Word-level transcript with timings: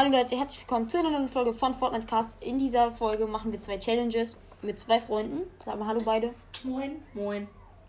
Hallo 0.00 0.16
Leute, 0.16 0.34
herzlich 0.34 0.60
willkommen 0.62 0.88
zu 0.88 0.98
einer 0.98 1.10
neuen 1.10 1.28
Folge 1.28 1.52
von 1.52 1.74
Fortnite 1.74 2.06
Cast. 2.06 2.34
In 2.40 2.58
dieser 2.58 2.90
Folge 2.90 3.26
machen 3.26 3.52
wir 3.52 3.60
zwei 3.60 3.76
Challenges 3.76 4.34
mit 4.62 4.80
zwei 4.80 4.98
Freunden. 4.98 5.42
Sag 5.62 5.78
mal 5.78 5.86
Hallo 5.88 6.00
beide. 6.02 6.32
Moin. 6.64 7.02
Moin. 7.12 7.46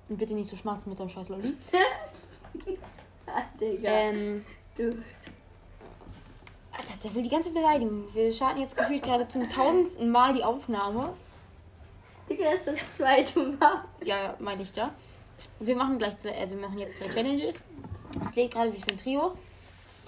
Und 0.10 0.18
bitte 0.18 0.34
nicht 0.34 0.50
so 0.50 0.58
schmatzen 0.58 0.90
mit 0.90 1.00
deinem 1.00 1.08
scheiß 1.08 1.30
Lolli. 1.30 1.56
Ah, 3.28 3.44
Digga. 3.62 3.90
Ähm, 3.90 4.44
du. 4.76 4.88
Alter, 6.74 6.94
der 7.02 7.16
will 7.16 7.24
die 7.24 7.30
ganze 7.30 7.52
beleidigen. 7.52 8.14
Wir 8.14 8.34
starten 8.34 8.60
jetzt 8.60 8.76
gefühlt 8.76 9.04
gerade 9.04 9.26
zum 9.30 9.50
tausendsten 9.50 10.10
Mal 10.10 10.34
die 10.34 10.44
Aufnahme. 10.44 11.14
Digga, 12.30 12.52
das 12.52 12.68
ist 12.68 12.82
das 12.82 12.98
zweite 12.98 13.40
Mal. 13.40 13.86
Ja, 14.04 14.24
ja, 14.24 14.36
meine 14.40 14.64
ich 14.64 14.74
da. 14.74 14.94
Wir 15.62 15.78
machen 15.78 15.98
gleich 15.98 16.18
zwei, 16.18 16.38
also 16.38 16.60
wir 16.60 16.68
machen 16.68 16.78
jetzt 16.78 16.98
zwei 16.98 17.08
Challenges. 17.08 17.62
Es 18.26 18.36
lädt 18.36 18.52
gerade, 18.52 18.74
wie 18.74 18.82
viel 18.82 18.98
Trio. 18.98 19.32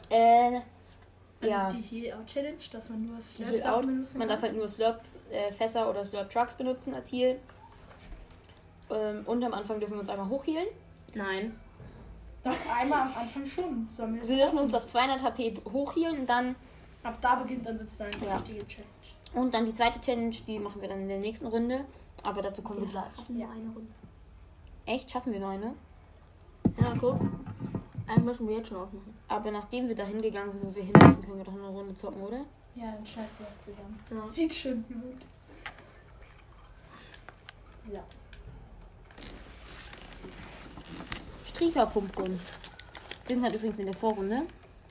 Äh, 0.10 0.60
Also 1.44 1.50
ja. 1.56 1.70
die 1.70 1.82
Heal-Out-Challenge, 1.82 2.58
dass 2.72 2.90
man 2.90 3.02
nur 3.06 3.14
Heal 3.16 3.22
Slurps 3.22 3.66
out. 3.66 3.82
benutzen 3.86 4.18
Man 4.20 4.28
kann. 4.28 4.36
darf 4.38 4.44
halt 4.44 4.56
nur 4.58 4.68
Slurp-Fässer 4.68 5.90
oder 5.90 6.04
Slurp-Trucks 6.06 6.56
benutzen 6.56 6.94
als 6.94 7.12
Heal. 7.12 7.40
Ähm, 8.90 9.24
und 9.26 9.44
am 9.44 9.54
Anfang 9.54 9.80
dürfen 9.80 9.94
wir 9.94 10.00
uns 10.00 10.10
einmal 10.10 10.30
hochhealen. 10.30 10.68
Nein. 11.14 11.60
Doch 12.44 12.56
einmal 12.76 13.02
am 13.04 13.14
Anfang 13.16 13.46
schon. 13.48 13.88
Wir 13.98 14.28
Wir 14.30 14.38
dürfen 14.38 14.60
uns 14.60 14.74
auf 14.74 14.86
200 14.86 15.24
HP 15.24 15.56
hochhealen 15.72 16.20
und 16.22 16.28
dann, 16.30 16.56
Ab 17.04 17.18
da 17.22 17.36
beginnt 17.36 17.66
dann 17.66 17.78
sozusagen 17.78 18.12
die 18.20 18.26
Ja. 18.26 18.36
richtige 18.38 18.66
Challenge. 18.68 18.90
und 19.34 19.54
dann 19.54 19.66
die 19.66 19.74
zweite 19.74 20.00
Challenge, 20.02 20.36
die 20.48 20.60
machen 20.60 20.82
wir 20.82 20.90
dann 20.90 21.02
in 21.02 21.08
der 21.10 21.20
nächsten 21.20 21.48
Runde. 21.48 21.86
Aber 22.24 22.42
dazu 22.42 22.62
kommen 22.62 22.82
wir 22.82 22.88
gleich. 22.88 23.04
Ja, 23.30 23.48
eine 23.50 23.70
Runde. 23.74 23.92
Echt? 24.86 25.12
Schaffen 25.12 25.34
wir 25.34 25.40
noch 25.40 25.50
eine? 25.50 25.74
Ja, 26.80 26.94
guck. 27.00 27.20
Eigentlich 28.08 28.24
müssen 28.26 28.48
wir 28.48 28.58
jetzt 28.58 28.68
schon 28.70 28.78
aufmachen. 28.78 29.13
Aber 29.34 29.50
nachdem 29.50 29.88
wir 29.88 29.96
da 29.96 30.06
hingegangen 30.06 30.52
sind, 30.52 30.64
wo 30.64 30.76
wir 30.76 30.84
hin 30.84 30.94
müssen, 30.94 31.24
können 31.24 31.38
wir 31.40 31.44
doch 31.44 31.56
eine 31.56 31.68
Runde 31.68 31.96
zocken, 31.96 32.22
oder? 32.22 32.46
Ja, 32.76 32.92
dann 32.92 33.04
scheißt 33.04 33.40
du 33.40 33.44
das 33.46 33.60
zusammen. 33.64 34.00
Ja. 34.12 34.28
Sieht 34.28 34.54
schön 34.54 34.86
gut. 34.88 35.26
So. 37.92 38.00
Strieker-Pumpgun. 41.48 42.40
Wir 43.26 43.36
sind 43.36 43.44
halt 43.44 43.56
übrigens 43.56 43.80
in 43.80 43.88
der 43.88 43.96
Vorrunde. 43.96 44.44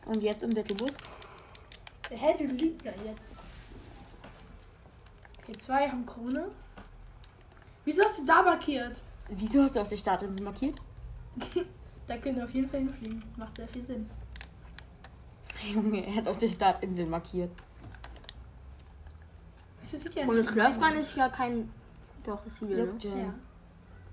Und 0.06 0.20
jetzt 0.24 0.42
im 0.42 0.50
Battlebus. 0.50 0.96
Hä, 2.10 2.34
du 2.36 2.44
Lügner 2.44 2.94
jetzt. 3.04 3.36
Okay, 5.40 5.52
zwei 5.52 5.88
haben 5.88 6.04
Krone. 6.04 6.50
Wieso 7.84 8.02
hast 8.02 8.18
du 8.18 8.24
da 8.24 8.42
markiert? 8.42 9.00
Wieso 9.28 9.62
hast 9.62 9.76
du 9.76 9.80
auf 9.80 9.88
der 9.88 9.96
Startinsel 9.96 10.42
markiert? 10.42 10.82
Da 12.08 12.16
können 12.16 12.36
wir 12.36 12.44
auf 12.44 12.50
jeden 12.50 12.68
Fall 12.68 12.80
hinfliegen. 12.80 13.22
Macht 13.36 13.56
sehr 13.56 13.68
viel 13.68 13.80
Sinn. 13.80 14.10
Junge, 15.72 16.06
er 16.06 16.14
hat 16.16 16.28
auf 16.28 16.38
der 16.38 16.48
Startinsel 16.48 17.06
markiert. 17.06 17.50
Wieso 19.80 19.96
sieht 19.96 20.14
ja 20.14 20.22
Und 20.26 20.36
nicht 20.36 20.46
das 20.48 20.52
Slurfrun 20.54 20.96
ist 20.96 21.16
ja 21.16 21.28
kein. 21.28 21.70
Doch, 22.24 22.44
ist 22.46 22.58
hier, 22.58 22.76
Look, 22.84 22.94
ne? 22.94 22.98
Jam. 23.00 23.18
Ja. 23.18 23.34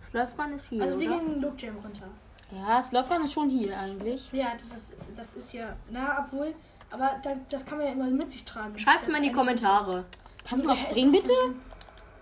Slurfrun 0.03 0.53
ist 0.53 0.65
hier. 0.69 0.81
Also 0.83 0.99
wir 0.99 1.09
oder? 1.11 1.19
gehen 1.19 1.41
Look 1.41 1.61
Jam 1.61 1.77
runter. 1.77 2.07
Ja, 2.51 2.81
Slurpgun 2.81 3.23
ist 3.25 3.33
schon 3.33 3.49
hier 3.49 3.77
eigentlich. 3.77 4.31
Ja, 4.31 4.53
das, 4.71 4.91
das 5.15 5.35
ist 5.35 5.53
ja. 5.53 5.75
Na, 5.91 6.25
obwohl. 6.25 6.53
Aber 6.91 7.19
da, 7.21 7.35
das 7.51 7.63
kann 7.63 7.77
man 7.77 7.85
ja 7.87 7.93
immer 7.93 8.09
mit 8.09 8.31
sich 8.31 8.43
tragen. 8.43 8.77
Schreibt's 8.79 9.05
Das 9.05 9.13
mal 9.13 9.19
in 9.23 9.29
die 9.29 9.31
Kommentare. 9.31 10.05
Kannst 10.43 10.65
du 10.65 10.67
mal 10.69 10.73
es 10.73 10.79
springen, 10.81 11.11
bitte? 11.11 11.31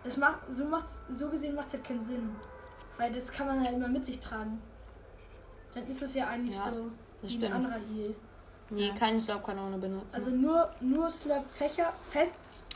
Das 0.04 0.18
macht, 0.18 0.40
so, 0.50 0.66
macht's, 0.66 1.00
so 1.10 1.30
gesehen 1.30 1.56
macht 1.56 1.68
es 1.68 1.74
halt 1.76 1.86
keinen 1.86 2.04
Sinn. 2.04 2.36
Weil 2.98 3.12
das 3.14 3.32
kann 3.32 3.48
man 3.48 3.64
ja 3.64 3.72
immer 3.72 3.88
mit 3.88 4.06
sich 4.06 4.20
tragen. 4.20 4.62
Dann 5.74 5.88
ist 5.88 6.02
es 6.02 6.14
ja 6.14 6.28
eigentlich 6.28 6.58
Ja, 6.58 6.64
so 6.64 6.70
das 7.22 7.22
wie 7.22 7.26
ein 7.28 7.30
stimmt. 7.30 7.56
anderer 7.56 7.76
Heal. 7.76 8.16
Nee, 8.70 8.92
keine 8.98 9.20
Slurpkanone 9.20 9.78
benutzen. 9.78 10.14
Also 10.14 10.30
nur, 10.30 10.70
nur 10.82 11.10
Slurp 11.10 11.50
Fächer 11.52 11.94
fest. 12.04 12.34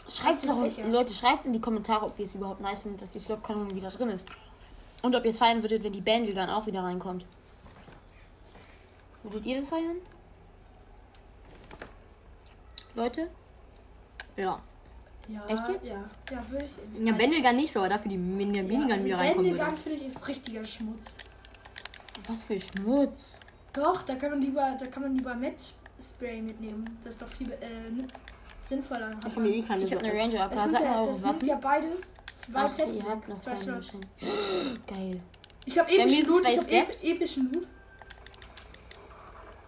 schreibt 0.07 0.44
du 0.44 0.47
doch? 0.47 0.88
Leute, 0.88 1.13
schreibt 1.13 1.46
in 1.46 1.53
die 1.53 1.59
Kommentare, 1.59 2.06
ob 2.06 2.18
ihr 2.18 2.25
es 2.25 2.35
überhaupt 2.35 2.62
nice 2.62 2.81
findet, 2.81 3.02
dass 3.02 3.12
die 3.12 3.19
Slurpkanone 3.19 3.75
wieder 3.75 3.90
drin 3.90 4.09
ist. 4.09 4.28
Und 5.01 5.16
ob 5.16 5.24
ihr 5.25 5.31
es 5.31 5.38
feiern 5.38 5.62
würdet, 5.63 5.84
wenn 5.84 5.94
die 5.94 6.01
Bandel 6.01 6.34
dann 6.34 6.50
auch 6.50 6.66
wieder 6.66 6.84
reinkommt. 6.84 7.25
Würdet 9.24 9.46
ihr 9.46 9.59
das 9.59 9.69
feiern? 9.69 9.97
Leute? 12.96 13.28
Ja. 14.38 14.59
Ja, 15.28 15.46
Echt 15.47 15.68
jetzt? 15.69 15.90
Ja, 15.90 16.03
ja 16.31 16.46
würde 16.50 16.66
ich. 16.66 17.07
Ja, 17.07 17.13
Bendelgan 17.13 17.56
nicht 17.56 17.72
so, 17.72 17.80
aber 17.80 17.90
dafür 17.90 18.09
die 18.09 18.18
Min 18.18 18.53
ja, 18.53 18.63
Minigun 18.63 18.91
also 18.91 19.06
wieder 19.06 19.18
reinkommen 19.18 19.57
Bandelgun 19.57 19.68
würde. 19.68 19.81
finde 19.81 19.97
ich 20.00 20.06
ist 20.07 20.28
richtiger 20.28 20.66
Schmutz. 20.66 21.18
Was 22.28 22.44
für 22.44 22.59
Schmutz. 22.59 23.40
Doch, 23.74 24.01
da 24.03 24.16
kann 24.16 24.31
man 24.31 24.41
lieber, 24.41 24.78
da 24.78 24.85
kann 24.88 25.03
man 25.03 25.16
lieber 25.16 25.34
Met 25.34 25.74
Spray 26.01 26.41
mitnehmen. 26.41 26.85
Das 27.03 27.16
ist 27.16 27.22
doch 27.22 27.29
viel 27.29 27.51
äh, 27.53 27.57
sinnvoller. 28.67 29.12
Ich 29.28 29.35
habe 29.35 29.50
eh 29.50 29.62
keine 29.62 29.84
Ich 29.84 29.94
habe 29.94 30.03
eine. 30.06 30.13
Ranger 30.19 30.47
nimmt 30.47 30.59
Sag 30.59 30.72
mal 30.84 31.06
das 31.06 31.22
nimmt 31.22 31.35
Waffen. 31.35 31.47
ja 31.47 31.56
beides 31.56 32.13
zwei 32.34 32.59
Ach, 32.59 32.75
Plätze 32.75 33.00
ihr 33.00 33.22
noch 33.28 33.39
Zwei 33.39 33.56
Slots. 33.56 34.00
Geil. 34.88 35.22
Ich 35.66 35.78
habe 35.78 35.89
epischen 35.94 36.25
Loot, 36.28 36.41
ich 36.41 36.47
habe 36.57 36.62
Steps. 36.63 37.03
ep 37.03 37.16
epischen 37.16 37.51
Loot. 37.53 37.67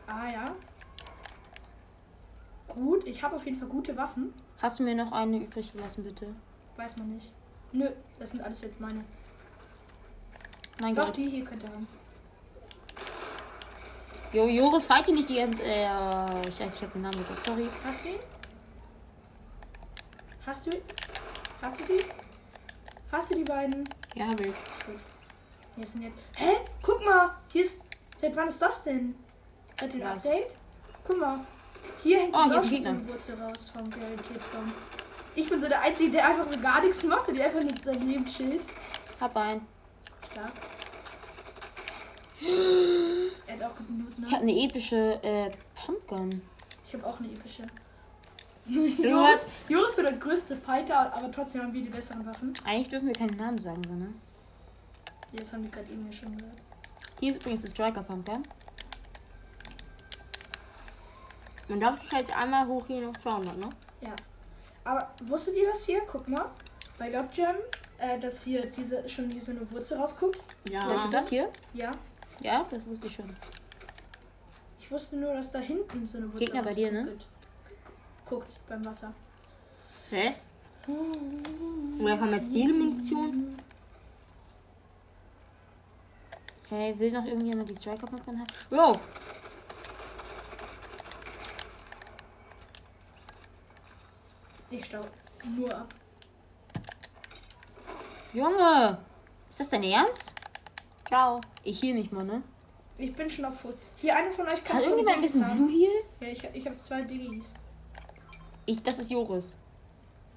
Ah 0.07 0.29
ja. 0.31 0.55
Gut, 2.67 3.07
ich 3.07 3.21
habe 3.21 3.35
auf 3.35 3.45
jeden 3.45 3.59
Fall 3.59 3.67
gute 3.69 3.95
Waffen. 3.95 4.33
Hast 4.61 4.79
du 4.79 4.83
mir 4.83 4.95
noch 4.95 5.11
eine 5.11 5.37
übrig 5.37 5.71
gelassen, 5.71 6.03
bitte? 6.03 6.27
Weiß 6.75 6.97
man 6.97 7.09
nicht. 7.13 7.31
Nö, 7.71 7.87
das 8.19 8.31
sind 8.31 8.41
alles 8.41 8.61
jetzt 8.61 8.79
meine. 8.79 9.03
Mein 10.81 10.95
Doch, 10.95 11.05
Gott. 11.05 11.17
die 11.17 11.29
hier 11.29 11.43
könnt 11.45 11.63
ihr 11.63 11.69
haben. 11.69 11.87
Jo, 14.33 14.47
Joris, 14.47 14.85
fight 14.85 15.07
nicht 15.09 15.29
die 15.29 15.35
ganze. 15.35 15.61
Äh, 15.63 15.85
ich 16.49 16.59
weiß, 16.59 16.75
ich 16.75 16.81
habe 16.81 16.91
den 16.93 17.03
Namen 17.03 17.17
gesagt. 17.17 17.45
Sorry. 17.45 17.69
Hast 17.85 18.03
du 18.03 18.09
ihn? 18.09 18.19
Hast 20.45 20.65
du 20.65 20.71
ihn? 20.71 20.81
Hast 21.61 21.79
du 21.79 21.83
die? 21.85 22.03
Hast 23.11 23.31
du 23.31 23.35
die 23.35 23.43
beiden? 23.43 23.87
Ja, 24.15 24.27
hab 24.29 24.39
ich. 24.39 24.55
Hier 25.75 25.85
sind 25.85 26.01
jetzt. 26.01 26.17
Hä? 26.35 26.57
Guck 26.81 27.05
mal! 27.05 27.35
Hier 27.49 27.63
ist. 27.63 27.77
Seit 28.19 28.35
wann 28.35 28.47
ist 28.47 28.59
das 28.59 28.83
denn? 28.83 29.15
Seit 29.79 29.93
dem? 29.93 30.01
Update? 30.03 30.55
Guck 31.05 31.19
mal. 31.19 31.39
Hier 32.01 32.19
hängt 32.21 32.35
Oh, 32.35 32.43
die 32.45 32.49
hier 32.49 32.61
ist 32.61 32.69
Gegner. 32.69 33.07
Wurzel 33.07 33.41
raus 33.41 33.69
vom 33.69 33.87
Realitätsbaum. 33.93 34.73
Ich 35.35 35.49
bin 35.49 35.61
so 35.61 35.67
der 35.67 35.81
Einzige, 35.81 36.11
der 36.11 36.27
einfach 36.27 36.47
so 36.47 36.59
gar 36.59 36.81
nichts 36.81 37.03
macht 37.03 37.27
und 37.27 37.35
der 37.35 37.45
einfach 37.45 37.63
mit 37.63 37.83
seinem 37.83 38.07
Leben 38.07 38.25
chillt. 38.25 38.63
Hab 39.19 39.35
ein. 39.37 39.61
Stark. 40.31 40.51
Er 43.53 43.65
hat 43.65 43.71
auch 43.71 43.77
guten 43.77 43.99
Loot, 43.99 44.13
Ich 44.17 44.33
habe 44.33 44.45
ne? 44.45 44.51
eine 44.51 44.63
epische 44.63 45.19
äh, 45.23 45.51
Pumpgun. 45.75 46.41
Ich 46.87 46.93
habe 46.93 47.05
auch 47.05 47.19
eine 47.19 47.29
epische. 47.29 47.63
Du 48.65 48.85
Joris. 48.85 49.45
Joris 49.67 49.89
ist 49.89 49.95
so 49.97 50.01
der 50.03 50.13
größte 50.13 50.55
Fighter, 50.55 51.13
aber 51.13 51.29
trotzdem 51.29 51.61
haben 51.63 51.73
wir 51.73 51.81
die 51.81 51.89
besseren 51.89 52.25
Waffen. 52.25 52.53
Eigentlich 52.63 52.87
dürfen 52.87 53.07
wir 53.07 53.13
keinen 53.13 53.35
Namen 53.35 53.59
sagen, 53.59 53.83
sondern. 53.85 54.15
Das 55.33 55.51
haben 55.51 55.63
wir 55.63 55.71
gerade 55.71 55.91
eben 55.91 56.05
ja 56.09 56.13
schon 56.13 56.37
gehört. 56.37 56.55
Hier 57.19 57.31
ist 57.31 57.41
übrigens 57.41 57.61
die 57.63 57.67
Striker 57.67 58.03
Pumpgun. 58.03 58.43
Man 61.67 61.79
darf 61.79 61.99
sich 61.99 62.11
halt 62.11 62.35
einmal 62.35 62.65
hochgehen 62.67 63.05
auf 63.09 63.19
200, 63.19 63.57
ne? 63.57 63.69
Ja. 64.01 64.15
Aber 64.85 65.11
wusstet 65.25 65.55
ihr 65.55 65.67
das 65.67 65.85
hier? 65.85 66.01
Guck 66.09 66.27
mal. 66.29 66.45
Bei 66.97 67.09
Lockjam, 67.09 67.55
äh, 67.97 68.17
dass 68.17 68.43
hier 68.43 68.65
diese 68.67 69.07
schon 69.09 69.29
hier 69.29 69.41
so 69.41 69.51
eine 69.51 69.69
Wurzel 69.71 69.97
rausguckt. 69.97 70.41
Ja. 70.69 70.87
Du 70.87 71.09
das 71.09 71.29
hier? 71.29 71.49
Ja. 71.73 71.91
Ja, 72.41 72.65
das 72.69 72.85
wusste 72.85 73.07
ich 73.07 73.15
schon. 73.15 73.35
Ich 74.79 74.91
wusste 74.91 75.15
nur, 75.15 75.33
dass 75.33 75.51
da 75.51 75.59
hinten 75.59 76.05
so 76.05 76.17
eine 76.17 76.27
Wurzel 76.27 76.39
Gegner 76.39 76.63
bei 76.63 76.73
dir, 76.73 76.91
ne? 76.91 77.17
Guckt 78.25 78.59
beim 78.67 78.83
Wasser. 78.85 79.13
Hä? 80.09 80.35
Woher 80.85 82.17
kam 82.17 82.33
jetzt 82.33 82.53
die 82.53 82.67
Munition? 82.67 83.57
Hey, 86.69 86.97
will 86.97 87.11
noch 87.11 87.25
irgendjemand 87.25 87.69
die 87.69 87.75
Striker 87.75 88.07
Pumpgun 88.07 88.39
haben? 88.39 88.47
Wow! 88.69 88.99
Ich 94.69 94.85
stau 94.85 95.05
nur 95.55 95.73
ab. 95.73 95.93
Junge! 98.33 98.97
Ist 99.49 99.59
das 99.59 99.69
dein 99.69 99.83
Ernst? 99.83 100.33
Ciao. 101.05 101.41
Ich 101.63 101.81
heal 101.81 101.93
mich 101.95 102.11
mal, 102.11 102.23
ne? 102.23 102.43
Ich 102.97 103.13
bin 103.15 103.29
schon 103.29 103.45
auf 103.45 103.59
Full. 103.59 103.75
Hier, 103.95 104.15
eine 104.15 104.31
von 104.31 104.47
euch 104.47 104.63
kann 104.63 104.77
Hat 104.77 104.83
irgendjemand 104.83 105.17
ein 105.17 105.21
bisschen 105.21 105.47
haben. 105.47 105.67
Blue 105.67 105.71
Heal? 105.71 105.91
Ja, 106.19 106.27
ich, 106.27 106.43
ich 106.53 106.65
habe 106.65 106.77
zwei 106.79 107.01
Biggies. 107.01 107.55
Ich, 108.65 108.81
das 108.81 108.99
ist 108.99 109.11
Joris. 109.11 109.57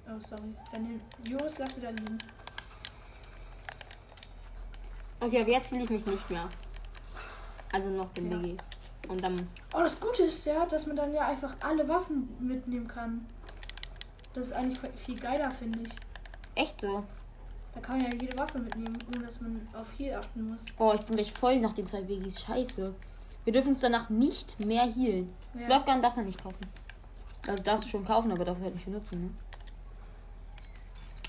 Oh, 0.07 0.19
sorry. 0.19 0.53
Dann 0.71 0.83
nimm 0.83 1.01
Joris, 1.25 1.57
lass 1.59 1.79
da 1.79 1.89
liegen. 1.89 2.17
Okay, 5.19 5.41
aber 5.41 5.49
jetzt 5.49 5.71
will 5.71 5.81
ich 5.83 5.89
mich 5.89 6.05
nicht 6.05 6.29
mehr. 6.29 6.49
Also 7.71 7.89
noch 7.89 8.11
den 8.13 8.31
Ja. 8.31 8.37
BG. 8.37 8.57
Und 9.07 9.23
dann. 9.23 9.47
Oh, 9.73 9.79
das 9.79 9.99
Gute 9.99 10.23
ist 10.23 10.45
ja, 10.45 10.65
dass 10.65 10.85
man 10.85 10.95
dann 10.95 11.13
ja 11.13 11.27
einfach 11.27 11.55
alle 11.61 11.87
Waffen 11.87 12.29
mitnehmen 12.39 12.87
kann. 12.87 13.25
Das 14.33 14.47
ist 14.47 14.53
eigentlich 14.53 14.79
viel 14.95 15.19
geiler, 15.19 15.49
finde 15.51 15.79
ich. 15.83 15.89
Echt 16.55 16.81
so. 16.81 17.03
Da 17.77 17.83
kann 17.83 18.01
man 18.01 18.11
ja 18.11 18.17
jede 18.19 18.35
Waffe 18.35 18.57
mitnehmen, 18.57 18.97
ohne 19.07 19.23
dass 19.23 19.39
man 19.39 19.67
auf 19.71 19.87
Heal 19.99 20.15
achten 20.15 20.49
muss. 20.49 20.65
Oh, 20.79 20.93
ich 20.95 21.01
bin 21.01 21.15
gleich 21.15 21.31
voll 21.31 21.59
nach 21.59 21.73
den 21.73 21.85
zwei 21.85 22.01
Biggies. 22.01 22.41
Scheiße. 22.41 22.95
Wir 23.43 23.53
dürfen 23.53 23.69
uns 23.69 23.81
danach 23.81 24.09
nicht 24.09 24.59
mehr 24.59 24.81
healen. 24.81 25.31
Ja. 25.53 25.59
Slotgun 25.59 26.01
darf 26.01 26.15
man 26.15 26.25
nicht 26.25 26.41
kaufen. 26.41 26.57
Also 27.47 27.61
darfst 27.61 27.85
du 27.85 27.89
schon 27.89 28.03
kaufen, 28.03 28.31
aber 28.31 28.43
darfst 28.45 28.61
du 28.61 28.65
halt 28.65 28.73
nicht 28.73 28.85
benutzen, 28.85 29.25
ne? 29.25 29.29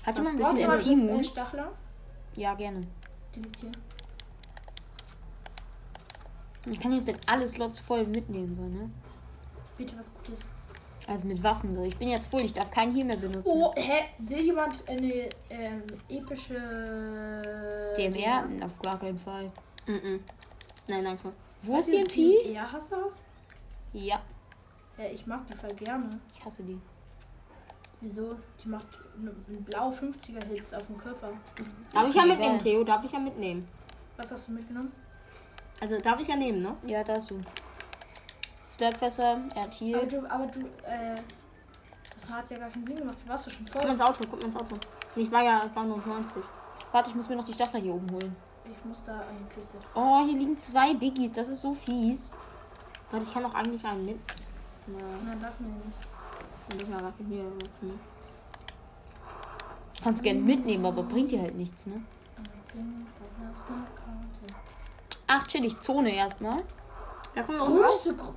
Hat 0.03 0.17
jemand 0.17 0.43
ein 0.43 0.57
bisschen 0.57 0.57
äh, 0.57 1.03
MP-Mut? 1.03 1.25
Stachler? 1.27 1.71
Ja, 2.35 2.55
gerne. 2.55 2.87
Die 3.35 3.41
liegt 3.41 3.59
hier. 3.59 3.71
Ich 6.65 6.79
kann 6.79 6.93
jetzt 6.93 7.07
halt 7.09 7.19
alle 7.27 7.47
Slots 7.47 7.77
voll 7.79 8.07
mitnehmen, 8.07 8.55
so, 8.55 8.63
ne? 8.63 8.89
Bitte 9.77 9.95
was 9.99 10.11
Gutes. 10.15 10.49
Also 11.09 11.25
mit 11.25 11.41
Waffen 11.41 11.75
so. 11.75 11.83
Ich 11.83 11.97
bin 11.97 12.07
jetzt 12.09 12.27
voll, 12.27 12.41
ich 12.41 12.53
darf 12.53 12.69
keinen 12.69 12.93
Heal 12.93 13.05
mehr 13.05 13.17
benutzen. 13.17 13.49
Oh, 13.51 13.73
hä? 13.75 14.03
Will 14.19 14.41
jemand 14.41 14.87
eine 14.87 15.29
ähm, 15.49 15.81
epische. 16.07 16.53
DMR? 17.97 18.43
Auf 18.63 18.79
gar 18.79 18.99
keinen 18.99 19.17
Fall. 19.17 19.51
Mhm. 19.87 20.19
Nein, 20.87 21.03
danke. 21.03 21.31
Wo 21.63 21.79
ist 21.79 21.91
die 21.91 21.97
MP? 21.97 22.53
Ja, 22.53 22.71
Hasser? 22.71 23.07
Ja, 23.91 24.21
Ja, 24.99 25.05
ich 25.11 25.25
mag 25.25 25.47
die 25.47 25.53
voll 25.53 25.73
gerne. 25.73 26.19
ich 26.37 26.45
hasse 26.45 26.61
die. 26.61 26.79
Wieso? 28.01 28.35
Die 28.63 28.69
macht 28.69 28.85
einen 29.17 29.63
blau 29.63 29.89
50er 29.89 30.45
Hits 30.45 30.73
auf 30.75 30.85
dem 30.85 30.97
Körper. 30.97 31.31
Darf 31.91 32.03
Ist 32.03 32.09
ich 32.11 32.15
ja 32.15 32.25
mitnehmen. 32.25 32.59
Theo? 32.59 32.83
Darf 32.83 33.03
ich 33.03 33.11
ja 33.11 33.19
mitnehmen? 33.19 33.67
Was 34.15 34.31
hast 34.31 34.47
du 34.47 34.51
mitgenommen? 34.53 34.91
Also 35.81 35.99
darf 35.99 36.19
ich 36.21 36.27
ja 36.27 36.35
nehmen, 36.35 36.61
ne? 36.61 36.75
Ja, 36.87 37.03
da 37.03 37.15
hast 37.15 37.31
du. 37.31 37.41
Slurpfässer, 38.79 39.37
er 39.55 39.61
hat 39.63 39.67
Aber 39.67 39.75
Heal. 39.75 40.07
du, 40.07 40.29
aber 40.31 40.47
du, 40.47 40.59
äh. 40.87 41.15
Das 42.13 42.29
hat 42.29 42.49
ja 42.49 42.57
gar 42.57 42.69
keinen 42.69 42.85
Sinn 42.87 42.95
gemacht. 42.97 43.17
Du 43.23 43.29
warst 43.29 43.47
doch 43.47 43.51
schon 43.51 43.65
Guck 43.65 43.73
voll. 43.73 43.83
mal 43.83 43.91
ins 43.91 44.01
Auto, 44.01 44.21
guck 44.29 44.39
mal 44.39 44.45
ins 44.45 44.55
Auto. 44.55 44.75
Nee, 45.15 45.23
Ich 45.23 45.31
war 45.31 45.43
ja, 45.43 45.63
ich 45.69 45.75
war 45.75 45.85
nur 45.85 45.97
90. 46.05 46.41
Warte, 46.91 47.09
ich 47.09 47.15
muss 47.15 47.27
mir 47.29 47.35
noch 47.35 47.45
die 47.45 47.53
Stachler 47.53 47.79
hier 47.79 47.93
oben 47.93 48.09
holen. 48.11 48.35
Ich 48.65 48.85
muss 48.85 49.01
da 49.03 49.13
an 49.19 49.25
die 49.47 49.53
Kiste. 49.55 49.77
Oh, 49.95 50.23
hier 50.25 50.37
liegen 50.37 50.57
zwei 50.57 50.93
Biggies. 50.93 51.31
Das 51.33 51.49
ist 51.49 51.61
so 51.61 51.73
fies. 51.73 52.33
Warte, 53.11 53.25
ich 53.25 53.33
kann 53.33 53.43
doch 53.43 53.53
eigentlich 53.53 53.83
einen 53.85 54.05
mit. 54.05 54.17
Ja, 54.87 54.93
Nein, 55.25 55.41
darf 55.41 55.59
man 55.59 55.69
ja 55.71 55.75
nicht. 55.85 55.97
dann 56.69 56.77
müssen 56.77 56.91
wir 56.91 57.03
Waffen 57.05 57.25
hier 57.27 57.43
benutzen. 57.43 57.99
Kannst 60.03 60.23
gerne 60.23 60.39
mitnehmen, 60.39 60.85
aber 60.85 61.03
bringt 61.03 61.31
dir 61.31 61.41
halt 61.41 61.55
nichts, 61.55 61.85
ne? 61.87 62.01
Ach, 65.27 65.45
chillig. 65.47 65.79
Zone 65.79 66.13
erstmal. 66.15 66.63
Ja, 67.35 67.43
komm. 67.43 67.57
Größte 67.57 68.15
Gr 68.15 68.33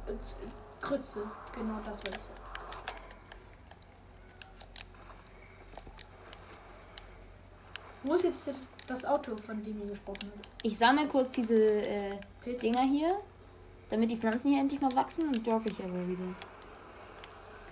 Grütze. 0.81 1.23
Genau 1.55 1.79
das 1.85 2.05
war 2.05 2.13
das. 2.13 2.33
Wo 8.05 8.15
ist 8.15 8.25
jetzt 8.25 8.49
das, 8.49 8.69
das 8.87 9.05
Auto, 9.05 9.37
von 9.37 9.63
dem 9.63 9.81
ihr 9.83 9.87
gesprochen 9.87 10.31
habt? 10.37 10.49
Ich 10.65 10.77
sammle 10.77 11.07
kurz 11.07 11.33
diese 11.33 11.55
äh? 11.55 12.19
Dinger 12.61 12.83
hier, 12.83 13.17
damit 13.91 14.11
die 14.11 14.17
Pflanzen 14.17 14.51
hier 14.51 14.61
endlich 14.61 14.81
mal 14.81 14.93
wachsen 14.97 15.29
und 15.29 15.47
droppe 15.47 15.71
ich 15.71 15.79
aber 15.79 16.07
wieder. 16.09 16.25
Kann 16.25 16.35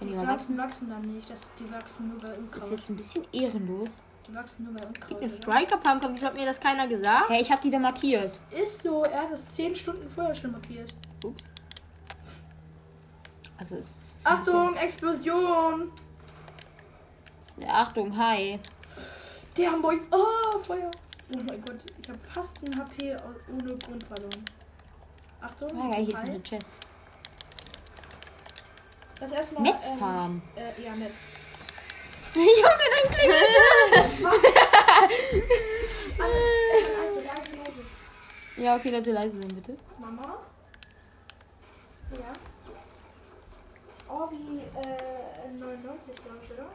Die 0.03 0.07
die 0.07 0.13
Pflanzen 0.13 0.29
wachsen? 0.29 0.59
wachsen 0.59 0.91
dann 0.91 1.03
nicht. 1.15 1.29
Das, 1.29 1.49
die 1.59 1.71
wachsen 1.73 2.09
nur 2.11 2.19
bei 2.21 2.29
Das 2.29 2.39
Unkraut. 2.39 2.57
ist 2.63 2.71
jetzt 2.71 2.91
ein 2.91 2.97
bisschen 2.97 3.27
ehrenlos. 3.33 4.03
Die 4.31 4.35
wachsen 4.37 4.65
nur 4.65 4.75
bei 4.75 4.87
Unkraut. 4.87 5.11
Der 5.11 5.19
oder? 5.19 5.29
Striker 5.29 5.77
Pump, 5.79 6.07
wieso 6.13 6.27
hat 6.27 6.35
mir 6.35 6.45
das 6.47 6.61
keiner 6.61 6.87
gesagt? 6.87 7.29
Hey, 7.31 7.43
ich 7.43 7.51
habe 7.51 7.61
die 7.63 7.71
da 7.71 7.79
markiert. 7.79 8.39
Ist 8.51 8.83
so, 8.83 9.03
er 9.05 9.23
hat 9.23 9.33
das 9.33 9.49
10 9.49 9.75
Stunden 9.75 10.09
vorher 10.09 10.35
schon 10.35 10.53
markiert. 10.53 10.95
Ups. 11.25 11.45
Also 13.59 13.75
es 13.77 13.99
es 14.01 14.17
ist 14.17 14.27
Achtung, 14.27 14.77
Explosion! 14.77 15.91
bisschen- 17.57 17.71
Achtung, 17.71 18.17
hi. 18.17 18.59
Der 19.57 19.73
Hamburg. 19.73 20.01
Oh, 20.13 20.59
Feuer! 20.61 20.91
Oh 21.35 21.39
mein 21.47 21.61
Gott, 21.63 21.85
ich 22.01 22.09
habe 22.09 22.19
fast 22.21 22.57
ein 22.65 22.79
HP 22.79 23.17
ohne 23.53 23.77
Grund 23.79 24.05
verloren. 24.05 24.45
Achtung, 25.41 25.71
Ah, 25.79 25.91
ja, 25.91 25.97
hier 25.97 26.15
ist 26.15 26.23
Hi. 26.23 26.31
eine 26.31 26.43
Chest. 26.43 26.73
Das 29.19 29.33
erstmal. 29.33 29.63
Netzfarm. 29.65 30.41
Ähm, 30.57 30.63
äh, 30.79 30.83
ja, 30.83 30.95
Netz. 30.97 31.13
Junge, 32.35 32.87
dein 32.91 33.13
klingelt. 33.13 33.57
Also, 36.19 37.21
leise, 37.21 37.57
leise. 37.57 37.83
ja, 38.57 38.77
okay, 38.77 38.91
Leute, 38.91 39.13
leise 39.13 39.37
sein, 39.41 39.49
bitte. 39.49 39.77
Mama? 39.99 40.39
Ja. 42.13 42.33
Oh, 44.09 44.29
wie 44.31 44.59
äh, 44.79 45.51
99, 45.59 46.15
glaube 46.17 46.39
ich, 46.45 46.53
oder? 46.53 46.67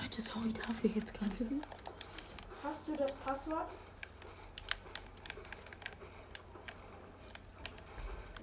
Leute, 0.00 0.22
sorry 0.22 0.52
dafür 0.52 0.90
jetzt 0.94 1.14
gerade. 1.14 1.32
Hast 2.62 2.86
du 2.86 2.96
das 2.96 3.12
Passwort? 3.12 3.68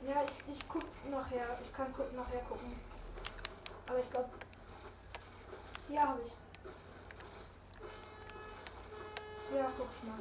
Ja, 0.08 0.24
ich, 0.26 0.56
ich 0.56 0.68
guck 0.68 0.84
nachher. 1.10 1.60
Ich 1.64 1.74
kann 1.74 1.88
guck, 1.96 2.14
nachher 2.16 2.40
gucken. 2.42 2.74
Aber 3.88 4.00
ich 4.00 4.10
glaube. 4.10 4.30
Hier 5.88 6.02
habe 6.02 6.20
ich. 6.26 6.32
Ja, 9.56 9.72
guck 9.78 9.88
ich 9.98 10.04
mal. 10.08 10.20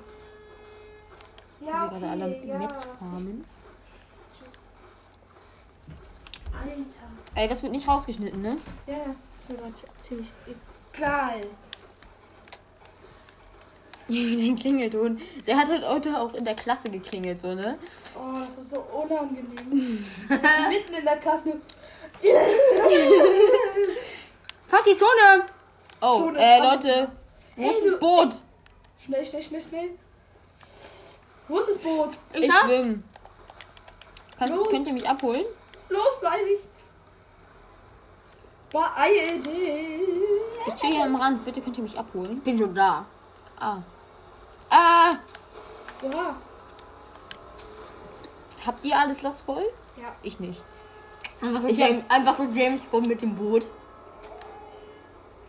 Ja, 1.73 1.91
wir 1.91 1.99
gerade 1.99 2.11
alle 2.11 2.37
okay, 2.37 2.47
ja. 2.47 2.59
Metz 2.59 2.83
farmen. 2.85 3.45
Tschüss. 4.39 4.59
Alter. 6.53 7.11
Ey, 7.35 7.49
das 7.49 7.63
wird 7.63 7.73
nicht 7.73 7.87
rausgeschnitten, 7.87 8.43
ne? 8.43 8.57
Ja, 8.87 8.95
ja. 8.95 9.15
ist 9.39 9.49
mir 9.49 9.57
grad 9.57 9.73
ziemlich 10.01 10.33
egal. 10.95 11.47
Den 14.41 14.57
Klingelton. 14.57 15.21
Der 15.47 15.57
hat 15.57 15.69
halt 15.69 15.87
heute 15.87 16.19
auch 16.21 16.35
in 16.35 16.45
der 16.45 16.55
Klasse 16.57 16.91
geklingelt, 16.91 17.39
so, 17.39 17.55
ne? 17.55 17.79
Oh, 18.17 18.39
das 18.39 18.65
ist 18.65 18.71
so 18.71 18.81
unangenehm. 18.81 20.05
Mitten 20.29 20.95
in 20.99 21.05
der 21.05 21.17
Klasse. 21.19 21.61
Fuck 24.69 24.85
die 24.85 24.97
Zone! 24.97 25.47
Oh, 26.01 26.19
Zone 26.19 26.39
äh, 26.39 26.59
Leute. 26.61 27.11
Wo 27.57 27.71
ist 27.71 27.91
das 27.91 27.99
Boot? 28.01 28.35
Schnell, 29.05 29.25
schnell, 29.27 29.43
schnell, 29.43 29.63
schnell. 29.63 29.91
Wo 31.49 31.59
ist 31.59 31.69
das 31.69 31.79
Boot? 31.79 32.11
Ich, 32.33 32.43
Ich 32.43 32.53
hab's. 32.53 32.65
schwimm. 32.65 33.03
Kann, 34.39 34.57
Los. 34.57 34.69
könnt 34.69 34.87
ihr 34.87 34.93
mich 34.93 35.09
abholen? 35.09 35.45
Los, 35.89 36.21
weil 36.23 36.41
ich. 36.47 36.61
Beeil 38.71 39.41
dich. 39.41 40.69
Ich 40.69 40.75
chill 40.77 40.93
hier 40.93 41.05
am 41.05 41.17
Rand. 41.17 41.45
Bitte 41.45 41.61
könnt 41.61 41.77
ihr 41.77 41.83
mich 41.83 41.99
abholen. 41.99 42.37
Ich 42.39 42.43
bin 42.43 42.57
schon 42.59 42.75
da. 42.75 43.05
Ah. 43.59 43.79
Ah! 44.71 45.13
Oha. 46.03 46.37
Habt 48.67 48.85
ihr 48.85 48.97
alle 48.99 49.15
Slots 49.15 49.41
voll? 49.41 49.65
Ja. 49.97 50.13
Ich 50.23 50.39
nicht. 50.41 50.63
Einfach 51.41 51.63
so, 51.63 51.69
Ich 51.69 51.79
James, 51.79 52.05
einfach 52.09 52.35
so 52.35 52.45
James 52.53 52.87
Bond 52.87 53.07
mit 53.09 53.23
dem 53.23 53.35
Boot. 53.35 53.65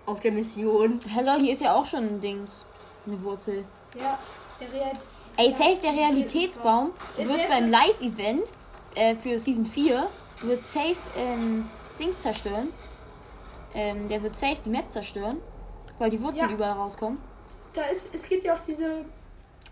Auf 0.06 0.20
der 0.20 0.32
Mission. 0.32 1.00
Hello, 1.08 1.34
hier 1.40 1.52
ist 1.52 1.62
ja 1.62 1.74
auch 1.74 1.86
schon 1.86 2.00
ein 2.06 2.20
Dings. 2.20 2.66
Eine 3.06 3.22
Wurzel. 3.24 3.66
Ja. 4.00 4.18
Der 4.60 4.72
Real. 4.72 4.92
Ey, 5.38 5.46
Ja, 5.50 5.52
safe, 5.52 5.78
der 5.82 5.92
Realitätsbaum 5.94 6.92
Der- 7.18 7.28
wird 7.28 7.40
der- 7.40 7.48
beim 7.50 7.70
Live-Event 7.70 8.52
äh, 8.96 9.16
für 9.16 9.40
Season 9.40 9.66
4 9.66 10.08
wird 10.42 10.66
safe 10.68 10.98
ähm, 11.18 11.70
Dings 12.00 12.22
zerstören. 12.22 12.70
Ähm, 13.74 14.10
der 14.10 14.22
wird 14.24 14.36
safe 14.36 14.58
die 14.66 14.70
Map 14.70 14.92
zerstören, 14.92 15.38
weil 16.00 16.10
die 16.10 16.22
Wurzeln 16.22 16.50
Ja. 16.50 16.56
überall 16.56 16.74
rauskommen. 16.74 17.18
Da 17.74 17.84
ist, 17.86 18.10
es 18.14 18.28
gibt 18.28 18.44
ja 18.44 18.54
auch 18.54 18.60
diese? 18.60 19.06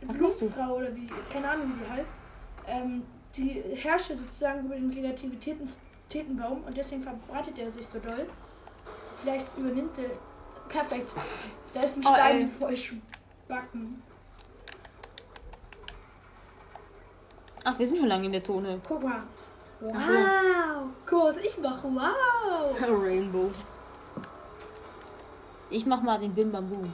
Blumenfrau 0.02 0.78
oder 0.78 0.96
wie, 0.96 1.08
keine 1.32 1.50
Ahnung 1.50 1.74
wie 1.76 1.84
die 1.84 1.92
heißt. 1.92 2.14
Ähm, 2.68 3.04
die 3.36 3.62
herrscht 3.76 4.08
sozusagen 4.10 4.66
über 4.66 4.76
den 4.76 4.92
Relativitätenbaum 4.92 6.64
und 6.64 6.78
deswegen 6.78 7.04
verbreitet 7.04 7.58
er 7.60 7.70
sich 7.70 7.86
so 7.86 8.00
doll. 8.00 8.28
Vielleicht 9.22 9.46
übernimmt 9.58 9.98
er. 9.98 10.10
Perfekt. 10.70 11.12
Da 11.72 11.84
ist 11.84 11.98
ein 11.98 12.04
Oh, 12.04 12.14
Stein 12.16 12.38
ey. 12.42 12.48
voll 12.48 12.76
Backen. 13.48 14.02
Ach, 17.64 17.78
wir 17.78 17.86
sind 17.86 18.00
schon 18.00 18.08
lange 18.08 18.26
in 18.26 18.32
der 18.32 18.44
Zone. 18.44 18.82
Guck 18.88 19.04
mal. 19.04 19.22
Wow. 19.80 20.88
Guck, 21.06 21.24
was 21.26 21.38
ich 21.38 21.56
mache. 21.60 21.88
Wow. 21.88 22.76
Rainbow. 23.04 23.52
Ich 25.70 25.86
mach 25.86 26.02
mal 26.02 26.18
den 26.20 26.34
Bim 26.34 26.52
Bam 26.52 26.68
Boom. 26.68 26.92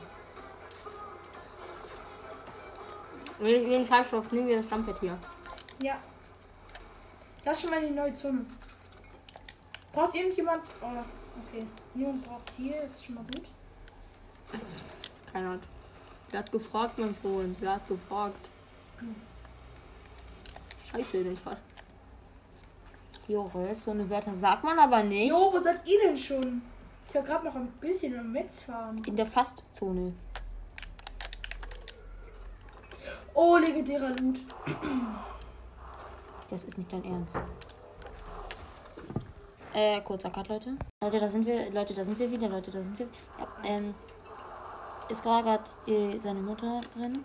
Wen, 3.40 3.70
wen 3.70 3.88
Treibstoff? 3.88 4.32
Nehmen 4.32 4.48
wir 4.48 4.58
das 4.58 4.70
Jumppad 4.70 5.00
hier. 5.00 5.18
Ja. 5.80 5.98
Lass 7.44 7.62
schon 7.62 7.70
mal 7.70 7.82
die 7.82 7.92
neue 7.92 8.14
Zone. 8.14 8.46
Braucht 9.92 10.16
irgendjemand. 10.16 10.64
Oh, 10.82 10.88
okay. 11.48 11.66
Niemand 11.94 12.24
braucht 12.24 12.50
hier, 12.58 12.82
ist 12.84 13.06
schon 13.06 13.16
mal 13.16 13.24
gut. 13.24 13.46
Keiner 15.32 15.52
hat. 15.52 15.60
Wer 16.30 16.40
hat 16.40 16.52
gefragt, 16.52 16.98
mein 16.98 17.16
Freund? 17.16 17.58
Wer 17.60 17.76
hat 17.76 17.88
gefragt? 17.88 18.50
Scheiße, 20.90 21.18
nicht 21.18 21.46
was. 21.46 21.58
Joris, 23.28 23.84
so 23.84 23.92
eine 23.92 24.10
Wörter 24.10 24.36
sagt 24.36 24.64
man 24.64 24.78
aber 24.78 25.04
nicht. 25.04 25.30
Jo, 25.30 25.52
wo 25.52 25.60
seid 25.60 25.88
ihr 25.88 26.00
denn 26.02 26.18
schon? 26.18 26.62
Ich 27.08 27.16
war 27.16 27.24
gerade 27.24 27.46
noch 27.46 27.56
ein 27.56 27.68
bisschen 27.80 28.18
am 28.18 28.32
Metz 28.32 28.64
fahren. 28.64 29.02
In 29.06 29.16
der 29.16 29.26
Fastzone. 29.26 30.14
Oh, 33.36 33.58
legendärer 33.58 34.10
Loot. 34.12 34.40
Das 36.50 36.64
ist 36.64 36.78
nicht 36.78 36.92
dein 36.92 37.04
Ernst. 37.04 37.38
Äh, 39.74 40.00
kurzer 40.02 40.30
Cut, 40.30 40.48
Leute. 40.48 40.78
Leute, 41.04 41.20
da 41.20 41.28
sind 41.28 41.46
wir, 41.46 41.70
Leute, 41.70 41.94
da 41.94 42.06
sind 42.06 42.18
wir 42.18 42.32
wieder, 42.32 42.48
Leute, 42.48 42.72
da 42.72 42.82
sind 42.82 42.98
wir. 42.98 43.08
Ja, 43.38 43.48
ähm, 43.66 43.94
ist 45.12 45.22
gerade 45.22 45.64
äh, 45.86 46.18
seine 46.18 46.40
Mutter 46.40 46.80
drin. 46.96 47.22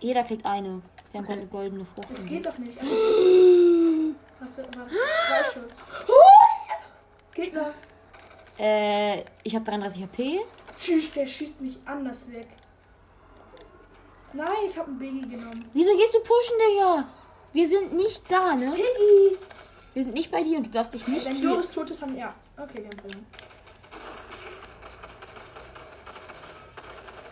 Jeder 0.00 0.24
kriegt 0.24 0.44
eine. 0.44 0.82
Wir 1.12 1.20
haben 1.20 1.26
gerade 1.26 1.40
eine 1.42 1.48
goldene 1.48 1.84
Frucht. 1.84 2.10
Das 2.10 2.24
geht 2.26 2.44
doch 2.44 2.58
nicht. 2.58 2.78
Also, 4.40 4.62
hast 4.62 4.74
du 4.74 4.78
warte, 4.78 4.90
zwei 4.92 5.60
Schuss. 5.60 5.82
Gegner. 7.32 7.72
Äh, 8.58 9.24
ich 9.42 9.54
habe 9.54 9.64
33 9.64 10.02
HP. 10.02 10.40
Tschüss, 10.78 11.10
der 11.12 11.26
schießt 11.26 11.60
mich 11.60 11.78
anders 11.86 12.30
weg. 12.30 12.48
Nein, 14.34 14.48
ich 14.68 14.76
habe 14.76 14.88
einen 14.88 14.98
Biggie 14.98 15.28
genommen. 15.28 15.64
Wieso 15.72 15.96
gehst 15.96 16.14
du 16.14 16.18
pushen, 16.18 16.56
Digga? 16.58 17.04
Wir 17.52 17.68
sind 17.68 17.92
nicht 17.94 18.30
da, 18.30 18.54
ne? 18.56 18.70
Piggy! 18.70 19.38
Wir 19.94 20.02
sind 20.02 20.14
nicht 20.14 20.30
bei 20.30 20.42
dir 20.42 20.58
und 20.58 20.66
du 20.66 20.70
darfst 20.70 20.92
dich 20.92 21.06
nicht 21.06 21.24
Wenn 21.26 21.36
hier. 21.36 21.50
Joris 21.50 21.70
tot 21.70 21.88
ist, 21.90 22.02
haben 22.02 22.14
wir. 22.14 22.20
Ja. 22.20 22.34
Okay, 22.56 22.78
wir 22.78 22.86
haben 22.86 22.98
verloren. 22.98 23.26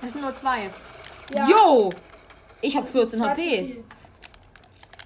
Das 0.01 0.13
sind 0.13 0.21
nur 0.23 0.35
zwei. 0.35 0.71
Ja, 1.35 1.49
Yo! 1.49 1.93
Ich 2.61 2.77
habe 2.77 2.85
das 2.85 2.93
sind 2.93 3.11
14 3.11 3.19
zwei 3.19 3.35
zu 3.35 3.41
HP. 3.43 3.85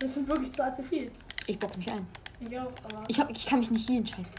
Das 0.00 0.14
sind 0.14 0.28
wirklich 0.28 0.52
zwei 0.52 0.70
zu 0.70 0.82
viel. 0.82 1.10
Ich 1.46 1.58
bock 1.58 1.74
mich 1.78 1.90
ein. 1.90 2.06
Ich 2.40 2.58
auch, 2.58 2.72
aber. 2.84 3.04
Ich, 3.08 3.18
hab, 3.18 3.30
ich 3.30 3.46
kann 3.46 3.60
mich 3.60 3.70
nicht 3.70 3.88
healen, 3.88 4.06
scheiße. 4.06 4.34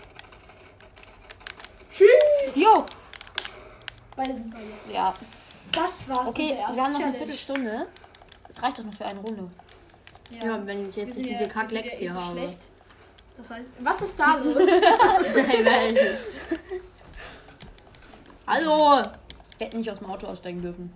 Tschüss! 1.92 2.08
Yo! 2.54 2.86
Beide 4.16 4.34
sind 4.34 4.54
bei 4.54 4.60
dir. 4.60 4.94
Ja. 4.94 5.14
Das 5.72 6.08
war's. 6.08 6.30
Okay, 6.30 6.50
mit 6.50 6.58
der 6.58 6.60
ersten 6.60 6.76
wir 6.76 6.84
haben 6.84 6.92
noch 6.92 7.00
eine 7.00 7.12
Challenge. 7.12 7.18
Viertelstunde. 7.18 7.88
Es 8.50 8.64
reicht 8.64 8.80
doch 8.80 8.84
noch 8.84 8.94
für 8.94 9.06
eine 9.06 9.20
Runde. 9.20 9.50
Ja, 10.42 10.66
wenn 10.66 10.90
ich 10.90 10.96
jetzt 10.96 11.18
nicht 11.18 11.30
ja- 11.30 11.38
diese 11.38 11.50
Kacklecks 11.50 11.94
eh 11.96 11.98
hier 11.98 12.14
so 12.14 12.20
habe. 12.22 12.40
schlecht. 12.40 12.58
Das 13.38 13.50
heißt, 13.52 13.70
was 13.80 14.02
ist 14.02 14.20
da 14.20 14.36
los? 14.44 14.56
Hey, 14.68 15.66
welche? 15.66 16.18
Hallo! 18.48 19.04
Wir 19.58 19.68
hätten 19.68 19.78
nicht 19.78 19.92
aus 19.92 20.00
dem 20.00 20.10
Auto 20.10 20.28
aussteigen 20.28 20.62
dürfen. 20.62 20.94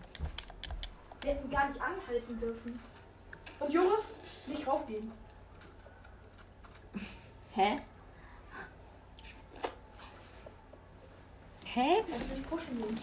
Wir 1.22 1.32
hätten 1.34 1.50
gar 1.52 1.68
nicht 1.68 1.80
anhalten 1.82 2.40
dürfen. 2.40 2.80
Und 3.60 3.72
Joris, 3.74 4.16
nicht 4.48 4.66
raufgehen. 4.66 5.12
Hä? 7.54 7.80
Hä? 11.66 12.04
Also 12.12 12.34
nicht 12.36 12.50
pushen 12.50 12.78
gehen. 12.78 13.00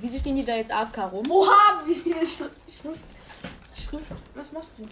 Wieso 0.00 0.18
stehen 0.18 0.36
die 0.36 0.44
da 0.44 0.56
jetzt 0.56 0.72
AFK 0.72 0.98
rum? 1.12 1.30
Oha, 1.30 1.82
wie 1.86 1.94
viele 1.94 2.26
Schrift. 2.26 2.52
Schrift. 2.80 3.00
Schrift. 3.74 4.12
Was 4.34 4.52
machst 4.52 4.72
du? 4.78 4.86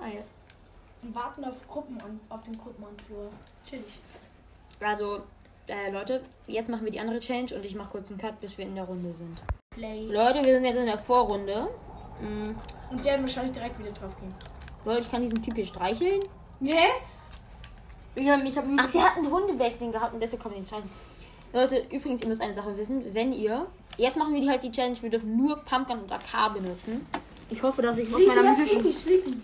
Ah, 0.00 0.06
ja. 0.08 0.20
Wir 1.02 1.14
warten 1.14 1.44
auf 1.44 1.54
Gruppen 1.68 1.98
auf 2.28 2.42
den 2.42 2.56
Gruppenanführer. 2.58 3.30
Chillig. 3.68 3.98
Also, 4.80 5.22
äh, 5.68 5.90
Leute, 5.90 6.22
jetzt 6.46 6.68
machen 6.68 6.84
wir 6.84 6.92
die 6.92 7.00
andere 7.00 7.18
Change 7.18 7.54
und 7.54 7.64
ich 7.64 7.74
mache 7.74 7.90
kurz 7.90 8.10
einen 8.10 8.20
Cut, 8.20 8.40
bis 8.40 8.56
wir 8.58 8.66
in 8.66 8.74
der 8.74 8.84
Runde 8.84 9.12
sind. 9.14 9.42
Play. 9.70 10.06
Leute, 10.06 10.44
wir 10.44 10.54
sind 10.54 10.64
jetzt 10.64 10.76
in 10.76 10.86
der 10.86 10.98
Vorrunde. 10.98 11.68
Mm, 12.20 12.50
Und 12.90 13.04
werden 13.04 13.22
wahrscheinlich 13.22 13.52
direkt 13.52 13.78
wieder 13.78 13.92
drauf 13.92 14.16
gehen. 14.18 14.34
Leute, 14.84 15.00
ich 15.00 15.10
kann 15.10 15.22
diesen 15.22 15.42
Typ 15.42 15.54
hier 15.54 15.66
streicheln. 15.66 16.20
Hä? 16.62 16.86
Ich 18.14 18.28
hab, 18.28 18.42
ich 18.42 18.56
hab 18.56 18.64
Ach, 18.78 18.90
der 18.90 19.02
hat 19.02 19.16
einen 19.16 19.30
Hundebackling 19.30 19.92
gehabt 19.92 20.14
und 20.14 20.20
deshalb 20.20 20.42
kann 20.42 20.52
man 20.52 20.60
ihn 20.60 20.66
streichen. 20.66 20.90
Leute, 21.56 21.82
übrigens, 21.90 22.20
ihr 22.22 22.28
müsst 22.28 22.42
eine 22.42 22.52
Sache 22.52 22.76
wissen. 22.76 23.02
Wenn 23.14 23.32
ihr, 23.32 23.66
jetzt 23.96 24.16
machen 24.16 24.34
wir 24.34 24.40
die 24.42 24.48
halt 24.50 24.62
die 24.62 24.70
Challenge, 24.70 24.96
wir 25.00 25.08
dürfen 25.10 25.36
nur 25.36 25.56
Pumpkin 25.56 25.98
und 26.00 26.12
AK 26.12 26.52
benutzen. 26.52 27.06
Ich 27.48 27.62
hoffe, 27.62 27.80
dass 27.80 27.96
ich 27.96 28.14
aus 28.14 28.20
meiner 28.26 28.42
lass 28.42 28.58
mythischen. 28.58 28.92
Sleepy, 28.92 28.92
Sleepy. 29.22 29.36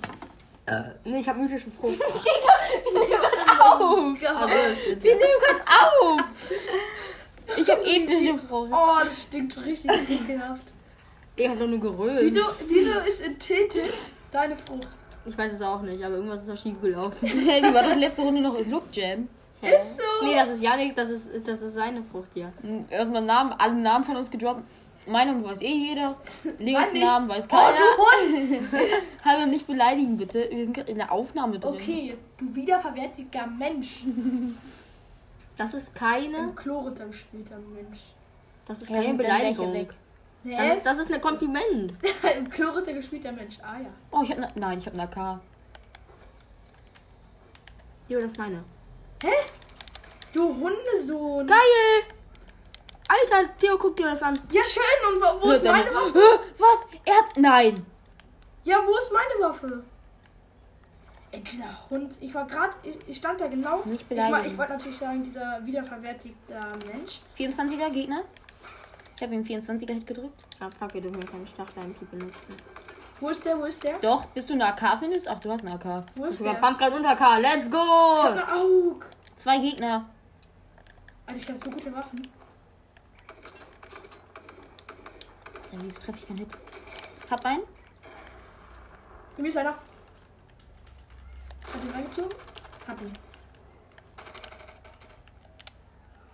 Nee, 1.05 1.21
ich 1.21 1.29
hab 1.29 1.37
mythische 1.39 1.71
Frucht. 1.81 1.99
Auf! 3.59 4.17
Also, 4.25 4.55
ist 4.91 5.03
Wir 5.03 5.13
jetzt- 5.13 5.21
nehmen 5.21 5.41
gerade 5.41 5.63
auf! 5.69 6.21
Ich 7.57 7.71
habe 7.71 7.83
epische 7.85 8.39
Frucht. 8.47 8.71
Oh, 8.73 9.05
das 9.05 9.23
stinkt 9.23 9.57
richtig 9.65 9.91
ekelhaft. 10.11 10.67
ich 11.37 11.49
hab 11.49 11.59
doch 11.59 11.67
nur 11.67 11.81
gerölt. 11.81 12.33
Wieso, 12.35 12.45
wieso 12.69 12.99
ist 13.01 13.21
in 13.27 13.39
Tete 13.39 13.81
deine 14.31 14.57
Frucht? 14.57 14.89
Ich 15.25 15.37
weiß 15.39 15.53
es 15.53 15.63
auch 15.63 15.83
nicht, 15.83 16.03
aber 16.05 16.17
irgendwas 16.17 16.41
ist 16.41 16.49
da 16.49 16.57
schief 16.57 16.81
gelaufen. 16.81 17.19
Die 17.27 17.75
war 17.75 17.83
doch 17.83 17.97
letzte 17.97 18.23
Runde 18.23 18.41
noch 18.43 18.55
in 18.59 18.71
Look 18.71 18.85
Jam. 18.93 19.29
Ist 19.63 19.97
so. 19.97 20.27
Nee, 20.27 20.35
das 20.35 20.49
ist 20.49 20.63
Janik, 20.63 20.95
das 20.97 21.09
ist, 21.11 21.31
das 21.47 21.63
ist 21.63 21.75
seine 21.75 22.03
Frucht 22.03 22.31
hier. 22.35 22.53
Irgendwann 22.91 23.27
Namen, 23.27 23.53
alle 23.53 23.75
Namen 23.75 24.05
von 24.05 24.17
uns 24.17 24.31
gedroppt. 24.31 24.63
Meinen 25.07 25.43
weiß 25.43 25.61
eh 25.63 25.75
jeder. 25.75 26.17
Leos 26.59 26.93
Namen 26.95 27.29
weiß 27.29 27.47
Oh, 27.51 27.57
keiner. 27.57 27.77
du 27.77 28.51
Hund! 28.61 28.69
Hallo, 29.25 29.47
nicht 29.47 29.67
beleidigen 29.67 30.17
bitte. 30.17 30.49
Wir 30.51 30.65
sind 30.65 30.75
gerade 30.75 30.91
in 30.91 30.99
der 30.99 31.11
Aufnahme 31.11 31.59
drin. 31.59 31.75
Okay, 31.75 32.17
du 32.39 32.55
wiederverwertiger 32.55 33.47
Mensch. 33.47 34.05
Das 35.57 35.75
ist 35.75 35.95
keine. 35.95 36.39
Im 36.39 36.55
Klo 36.55 36.81
runtergespielter 36.81 37.57
Mensch. 37.75 37.99
Das 38.67 38.83
ist 38.83 38.89
keine 38.89 39.15
Beleidigung. 39.15 39.73
weg? 39.75 39.93
Das 40.45 40.77
ist, 40.79 40.87
das 40.87 40.99
ist 40.99 41.13
ein 41.13 41.21
Kompliment. 41.21 41.95
Im 42.39 42.49
Klo 42.51 42.71
runtergespielter 42.71 43.33
Mensch. 43.33 43.59
Ah 43.63 43.79
ja. 43.81 43.89
Oh, 44.11 44.23
ich 44.25 44.31
habe 44.31 44.41
ne 44.43 44.49
Nein, 44.55 44.79
ich 44.79 44.87
habe 44.87 44.99
eine 45.01 45.09
AK. 45.09 45.41
Jo, 48.09 48.19
das 48.21 48.33
ist 48.33 48.39
meine. 48.39 48.63
Du 50.33 50.49
Hundesohn. 50.49 51.47
Geil! 51.47 52.03
Alter, 53.09 53.51
Theo, 53.59 53.77
guck 53.79 53.97
dir 53.97 54.05
das 54.07 54.23
an. 54.23 54.39
Ja, 54.51 54.63
schön. 54.65 54.83
Und 55.15 55.21
wo, 55.23 55.47
wo 55.47 55.51
ist 55.53 55.65
meine 55.65 55.91
Waffe? 55.95 56.41
Was? 56.59 56.87
Er 57.05 57.15
hat. 57.17 57.37
Nein! 57.37 57.85
Ja, 58.65 58.79
wo 58.87 58.97
ist 58.97 59.13
meine 59.13 59.47
Waffe? 59.49 59.85
Ey, 61.31 61.41
dieser 61.41 61.89
Hund. 61.91 62.17
Ich 62.21 62.35
war 62.35 62.47
gerade. 62.47 62.75
Ich, 62.83 62.97
ich 63.07 63.17
stand 63.19 63.41
da 63.41 63.47
genau. 63.49 63.83
Nicht 63.85 64.03
Ich, 64.03 64.07
beleidigen. 64.07 64.33
war- 64.39 64.47
ich 64.47 64.57
wollte 64.57 64.73
natürlich 64.73 64.99
sagen, 64.99 65.23
dieser 65.23 65.61
wiederverwertigter 65.65 66.73
Mensch. 66.93 67.21
24er 67.39 67.91
Gegner. 67.91 68.23
Ich 69.17 69.23
habe 69.23 69.35
ihm 69.35 69.43
24er 69.43 69.93
Hit 69.93 70.07
gedrückt. 70.07 70.41
Ah, 70.61 70.69
fuck, 70.79 70.95
wir 70.95 71.01
dürfen 71.03 71.21
hier 71.21 71.31
keine 71.31 71.47
Stachleimpi 71.47 72.05
benutzen. 72.07 72.55
Wo 73.23 73.29
ist 73.29 73.45
der? 73.45 73.57
Wo 73.57 73.67
ist 73.67 73.85
der? 73.85 74.01
Doch, 74.01 74.27
bis 74.27 74.47
du 74.47 74.55
eine 74.55 74.67
AK 74.67 74.99
findest. 74.99 75.29
Ach, 75.29 75.39
du 75.39 75.53
hast 75.53 75.65
eine 75.65 75.75
AK. 75.75 76.05
Wo 76.17 76.25
ist 76.25 76.41
der? 76.41 76.55
Pumpkin 76.55 76.93
und 76.93 77.07
AK. 77.07 77.39
Let's 77.41 77.67
Ich 77.67 77.71
go! 77.71 77.79
hab 77.79 78.33
eine 78.33 78.53
Aug. 78.53 79.07
Zwei 79.37 79.59
Gegner. 79.59 80.07
Alter, 81.27 81.39
ich 81.39 81.49
hab 81.49 81.63
so 81.63 81.71
gute 81.71 81.95
Waffen. 81.95 82.27
Ja, 85.71 85.79
wieso 85.81 86.01
treffe 86.01 86.19
ich 86.19 86.27
keinen 86.27 86.39
Hit? 86.39 86.49
Hab 87.31 87.47
einen. 87.47 87.63
Bei 89.37 89.43
mir 89.43 89.49
ist 89.51 89.57
einer. 89.57 89.71
Hat 89.71 89.79
ihn 91.85 91.91
reingezogen? 91.93 92.35
Hab 92.89 93.01
ihn. 93.03 93.13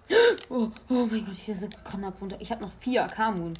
Oh, 0.50 0.70
oh 0.88 1.06
mein 1.10 1.26
Gott, 1.26 1.34
ich 1.34 1.46
wäre 1.48 1.58
so 1.58 1.68
knapp 1.84 2.18
runter. 2.22 2.36
Ich 2.40 2.50
habe 2.50 2.62
noch 2.62 2.72
vier 2.80 3.04
AK-Moon. 3.04 3.52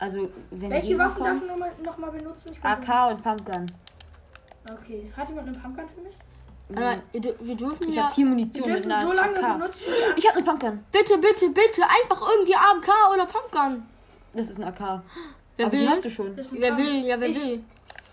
Also, 0.00 0.28
wenn 0.50 0.70
Welche 0.70 0.86
die 0.88 0.98
Waffen 0.98 1.22
darf 1.22 1.28
kommen, 1.38 1.42
ich 1.42 1.48
nochmal 1.48 1.70
noch 1.84 1.98
mal 1.98 2.10
benutzen? 2.10 2.56
AK 2.62 3.10
und 3.10 3.22
Pumpgun. 3.22 3.66
Okay. 4.72 5.12
Hat 5.16 5.28
jemand 5.28 5.48
eine 5.48 5.58
Pumpgun 5.58 5.84
für 5.88 6.00
mich? 6.00 6.14
Aber 6.72 6.96
wir, 7.12 7.20
dür- 7.20 7.34
wir 7.40 7.54
dürfen 7.56 7.88
Ich 7.88 7.94
ja. 7.96 8.04
habe 8.04 8.14
vier 8.14 8.24
Wir 8.24 8.30
Munition 8.30 8.66
mit 8.66 8.76
dürfen 8.84 8.92
einer 8.92 9.02
so 9.06 9.12
lange 9.12 9.38
AK. 9.44 9.58
benutzen. 9.58 9.84
Ich 10.16 10.26
habe 10.28 10.38
eine 10.38 10.46
Pumpgun. 10.46 10.84
Bitte, 10.92 11.18
bitte, 11.18 11.48
bitte. 11.50 11.82
Einfach 11.82 12.28
irgendwie 12.30 12.54
AMK 12.54 12.88
oder 13.14 13.26
Pumpgun. 13.26 13.82
Das 14.32 14.48
ist 14.50 14.56
eine 14.60 14.68
AK. 14.68 15.02
Wer 15.56 15.66
Aber 15.66 15.72
will? 15.74 15.80
die 15.80 15.88
hast 15.88 16.04
du 16.04 16.10
schon. 16.10 16.28
Ein 16.28 16.36
Wer 16.52 16.76
will? 16.78 17.04
Ja, 17.04 17.20
wer 17.20 17.28
ich, 17.28 17.40
will? 17.42 17.62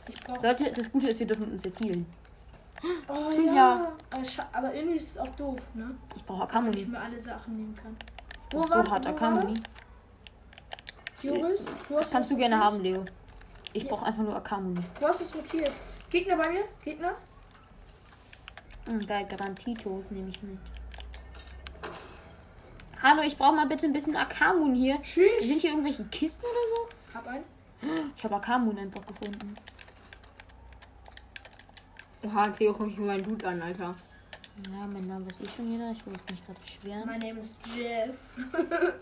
Ich 0.10 0.28
Leute, 0.42 0.72
das 0.74 0.92
Gute 0.92 1.08
ist, 1.08 1.20
wir 1.20 1.28
dürfen 1.28 1.52
uns 1.52 1.64
jetzt 1.64 1.80
healen. 1.80 2.06
oh 3.08 3.32
Ja. 3.46 3.54
ja. 3.54 3.92
Aber 4.12 4.24
scha- 4.24 4.46
Aber 4.52 4.74
irgendwie 4.74 4.98
ist 4.98 5.12
es 5.12 5.18
auch 5.20 5.28
doof, 5.38 5.60
ne? 5.74 5.96
Ich 6.16 6.26
brauche 6.26 6.40
Wenn 6.42 6.48
ich 6.48 6.56
AK-Muni. 6.56 6.86
mir 6.86 7.00
alle 7.00 7.20
Sachen 7.20 7.56
nehmen 7.56 7.76
kann. 7.82 7.96
Wo 8.52 8.64
so 8.64 8.76
hart 8.76 9.06
AK-Muni. 9.06 9.54
Joris, 11.22 11.66
du 11.66 11.72
hast 11.96 12.02
Das 12.04 12.12
kannst 12.12 12.32
du 12.32 12.38
gerne 12.38 12.58
haben, 12.60 12.80
Leo. 12.82 13.04
Ich 13.74 13.84
Ja. 13.84 13.90
brauche 13.90 14.06
einfach 14.06 14.24
nur 14.24 14.36
AK-Muni. 14.36 14.82
Du 15.00 15.08
hast 15.08 15.22
es 15.22 15.34
markiert. 15.34 15.72
Gegner 16.10 16.38
bei 16.38 16.50
mir? 16.52 16.64
Gegner? 16.84 17.16
Hm, 18.88 19.06
geil, 19.06 19.26
Garantitos 19.30 20.12
nehme 20.12 20.30
ich 20.30 20.42
mit. 20.42 20.58
Hallo, 23.02 23.22
ich 23.22 23.38
brauche 23.38 23.56
mal 23.56 23.68
bitte 23.68 23.86
ein 23.86 23.94
bisschen 23.94 24.16
AK-Moon 24.16 24.74
hier. 24.74 25.02
Tschüss. 25.02 25.30
Sind 25.42 25.62
hier 25.62 25.72
irgendwelche 25.72 26.06
Kisten 26.06 26.44
oder 26.46 27.16
Hab 27.20 27.28
einen. 27.28 27.44
so? 27.82 27.88
Ich 28.16 28.24
habe 28.24 28.36
AK-Moon 28.36 28.78
einfach 28.78 29.06
gefunden. 29.06 29.56
Oha, 32.24 32.50
Theo, 32.50 32.74
guck 32.74 32.88
ich 32.88 32.98
mir 32.98 33.06
meinen 33.06 33.24
Dude 33.24 33.48
an, 33.48 33.62
Alter. 33.62 33.96
Ja, 34.72 34.88
mein 34.88 35.06
Name 35.08 35.28
weiß 35.28 35.40
eh 35.42 35.50
schon 35.50 35.72
jeder. 35.72 35.92
Ich 35.92 36.04
wollte 36.06 36.20
mich 36.32 36.44
gerade 36.46 36.60
beschweren. 36.60 37.04
Mein 37.06 37.20
Name 37.20 37.40
ist 37.40 37.56
Jeff. 37.76 38.16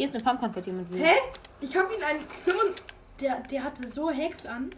Hier 0.00 0.08
ist 0.08 0.14
eine 0.14 0.24
Pumpkin, 0.24 0.50
falls 0.50 0.64
jemand 0.64 0.90
will. 0.90 1.04
Hä? 1.04 1.12
Ich 1.60 1.76
hab 1.76 1.94
ihn 1.94 2.02
einen 2.02 2.20
5. 2.20 2.56
Der, 3.20 3.40
der 3.40 3.62
hatte 3.62 3.86
so 3.86 4.08
Hex 4.08 4.46
an. 4.46 4.70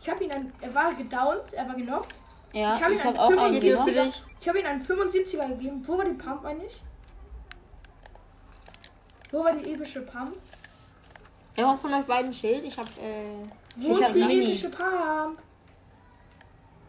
Ich 0.00 0.08
hab 0.08 0.20
ihn 0.20 0.30
einen. 0.30 0.52
Er 0.60 0.72
war 0.72 0.94
gedownt, 0.94 1.52
er 1.54 1.66
war 1.66 1.74
genockt. 1.74 2.20
Ja, 2.52 2.76
Ich 2.76 2.84
hab 2.84 2.90
ihn 2.92 3.02
habe 3.02 3.18
an 3.18 3.36
auch 3.36 3.42
einen 3.46 3.58
zu 3.60 3.90
dich? 3.92 4.22
Ich 4.40 4.48
habe 4.48 4.60
ihm 4.60 4.66
einen 4.66 4.80
75er 4.86 5.48
gegeben. 5.48 5.82
Wo 5.84 5.98
war 5.98 6.04
die 6.04 6.12
Pump 6.12 6.44
eigentlich? 6.44 6.82
Wo 9.32 9.42
war 9.42 9.52
die 9.54 9.72
epische 9.72 10.02
Pump? 10.02 10.36
Er 11.56 11.64
braucht 11.64 11.80
von 11.80 11.92
euch 11.92 12.04
beiden 12.06 12.32
Schild. 12.32 12.62
Ich 12.62 12.78
hab, 12.78 12.86
äh. 12.86 13.24
Wo 13.74 13.88
Ich 13.88 13.98
ist 13.98 14.04
hab 14.04 14.12
die 14.12 14.22
Mini. 14.22 14.44
epische 14.44 14.68
Pump? 14.68 15.42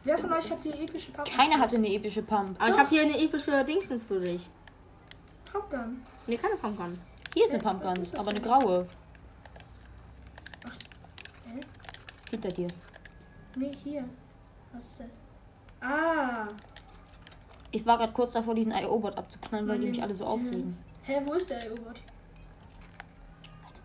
Wer 0.04 0.18
von 0.20 0.34
euch 0.34 0.52
hat 0.52 0.64
die 0.64 0.70
epische 0.70 1.12
Pump? 1.14 1.28
Keiner 1.32 1.58
hatte 1.58 1.78
eine 1.78 1.88
epische 1.92 2.22
Pump. 2.22 2.62
Aber 2.62 2.70
ich 2.70 2.78
habe 2.78 2.90
hier 2.90 3.02
eine 3.02 3.20
epische 3.20 3.66
Dingsens 3.66 4.04
für 4.04 4.20
dich. 4.20 4.48
Pumpgun. 5.52 6.06
Nee, 6.28 6.38
keine 6.38 6.58
Pumpgun. 6.58 7.02
Hier 7.34 7.46
ist 7.46 7.54
eine 7.54 7.64
Pumpgun, 7.64 8.02
ist 8.02 8.16
aber 8.16 8.32
eine 8.32 8.42
graue. 8.42 8.88
Hä? 11.46 11.60
Hinter 12.30 12.50
dir. 12.50 12.68
Nee, 13.56 13.72
hier. 13.84 14.04
Was 14.74 14.84
ist 14.84 15.00
das? 15.00 15.08
Ah. 15.82 16.48
Ich 17.72 17.86
war 17.86 17.98
gerade 17.98 18.12
kurz 18.12 18.34
davor, 18.34 18.54
diesen 18.54 18.74
IO-Bot 18.74 19.18
abzuknallen, 19.18 19.68
weil 19.68 19.80
die 19.80 19.88
mich 19.88 20.04
alle 20.04 20.14
so 20.14 20.26
aufregen. 20.26 20.78
Hä, 21.04 21.22
wo 21.26 21.34
ist 21.34 21.50
der 21.50 21.72
U-Boot? 21.72 22.02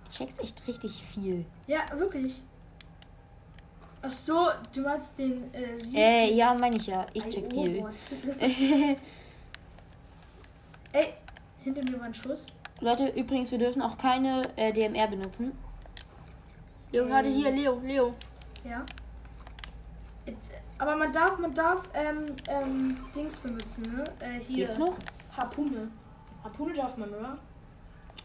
Du 0.04 0.10
checkst 0.12 0.40
echt 0.40 0.66
richtig 0.66 0.92
viel. 0.92 1.46
Ja, 1.66 1.80
wirklich. 1.96 2.42
Ach 4.02 4.10
so, 4.10 4.48
du 4.74 4.82
meinst 4.82 5.18
den 5.18 5.52
äh, 5.54 5.78
Sieg? 5.78 5.96
Äh, 5.96 6.32
ja, 6.34 6.54
meine 6.54 6.76
ich 6.76 6.86
ja. 6.86 7.06
Ich 7.12 7.24
check 7.28 7.50
viel. 7.52 7.84
Ey, 10.92 11.14
hinter 11.62 11.90
mir 11.90 11.98
war 11.98 12.06
ein 12.06 12.14
Schuss. 12.14 12.46
Leute, 12.80 13.08
übrigens, 13.08 13.50
wir 13.50 13.58
dürfen 13.58 13.80
auch 13.80 13.96
keine 13.96 14.42
äh, 14.56 14.72
DMR 14.72 15.08
benutzen. 15.08 15.52
Leo, 16.92 17.08
warte 17.08 17.28
hier, 17.28 17.50
Leo, 17.50 17.80
Leo. 17.82 18.14
Ja. 18.64 18.84
Jetzt, 20.26 20.50
äh, 20.50 20.54
aber 20.78 20.96
man 20.96 21.12
darf, 21.12 21.38
man 21.38 21.54
darf, 21.54 21.82
ähm, 21.94 22.36
ähm, 22.48 22.98
Dings 23.14 23.38
benutzen, 23.38 23.82
ne? 23.94 24.04
Äh, 24.20 24.40
hier. 24.40 24.66
Geht's 24.66 24.78
noch? 24.78 24.94
Harpune. 25.36 25.90
Harpune 26.44 26.74
darf 26.74 26.96
man, 26.96 27.08
oder? 27.14 27.38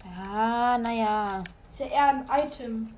Ja, 0.06 0.78
naja. 0.78 1.44
Ist 1.72 1.80
ja 1.80 1.86
eher 1.86 2.08
ein 2.10 2.26
Item. 2.46 2.94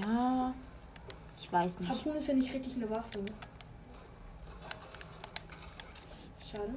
Ja. 0.00 0.52
Ich 1.38 1.52
weiß 1.52 1.80
nicht. 1.80 1.88
Harpune 1.88 2.16
ist 2.16 2.26
ja 2.26 2.34
nicht 2.34 2.52
richtig 2.52 2.74
eine 2.76 2.90
Waffe. 2.90 3.24
Schade. 6.50 6.74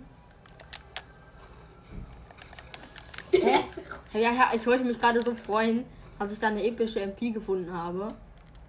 Ja, 4.13 4.19
ja, 4.31 4.49
ich 4.53 4.65
wollte 4.65 4.83
mich 4.83 4.99
gerade 4.99 5.21
so 5.21 5.33
freuen, 5.35 5.83
als 6.19 6.33
ich 6.33 6.39
da 6.39 6.47
eine 6.47 6.63
epische 6.65 6.99
MP 7.01 7.31
gefunden 7.31 7.71
habe. 7.73 8.13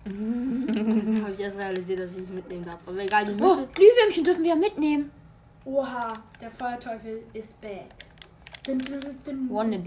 habe 0.06 1.32
ich 1.32 1.40
erst 1.40 1.58
realisiert, 1.58 2.00
dass 2.00 2.12
ich 2.12 2.20
nicht 2.22 2.34
mitnehmen 2.34 2.64
darf. 2.64 2.78
Aber 2.86 2.98
egal, 3.02 3.24
die 3.26 3.32
Oh, 3.42 3.54
Mitte. 3.56 3.68
Glühwürmchen 3.74 4.24
dürfen 4.24 4.42
wir 4.42 4.50
ja 4.50 4.56
mitnehmen. 4.56 5.10
Oha, 5.64 6.12
der 6.40 6.50
Feuerteufel 6.50 7.22
ist 7.34 7.60
back. 7.60 7.88
Wannabe. 9.50 9.84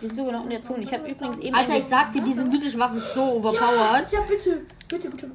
Wir 0.00 0.08
sind 0.08 0.14
sogar 0.14 0.32
noch 0.32 0.44
in 0.44 0.50
der 0.50 0.62
Zone. 0.62 0.82
Ich 0.82 0.92
habe 0.92 1.08
übrigens 1.10 1.38
eben. 1.40 1.54
Alter, 1.56 1.76
ich 1.78 1.84
sag 1.84 2.12
dir, 2.12 2.22
diese 2.22 2.44
mythische 2.44 2.78
Waffe 2.78 2.96
ist 2.98 3.14
so 3.14 3.22
overpowered. 3.36 4.10
Ja, 4.12 4.20
bitte, 4.28 4.62
bitte, 4.88 5.10
bitte. 5.10 5.30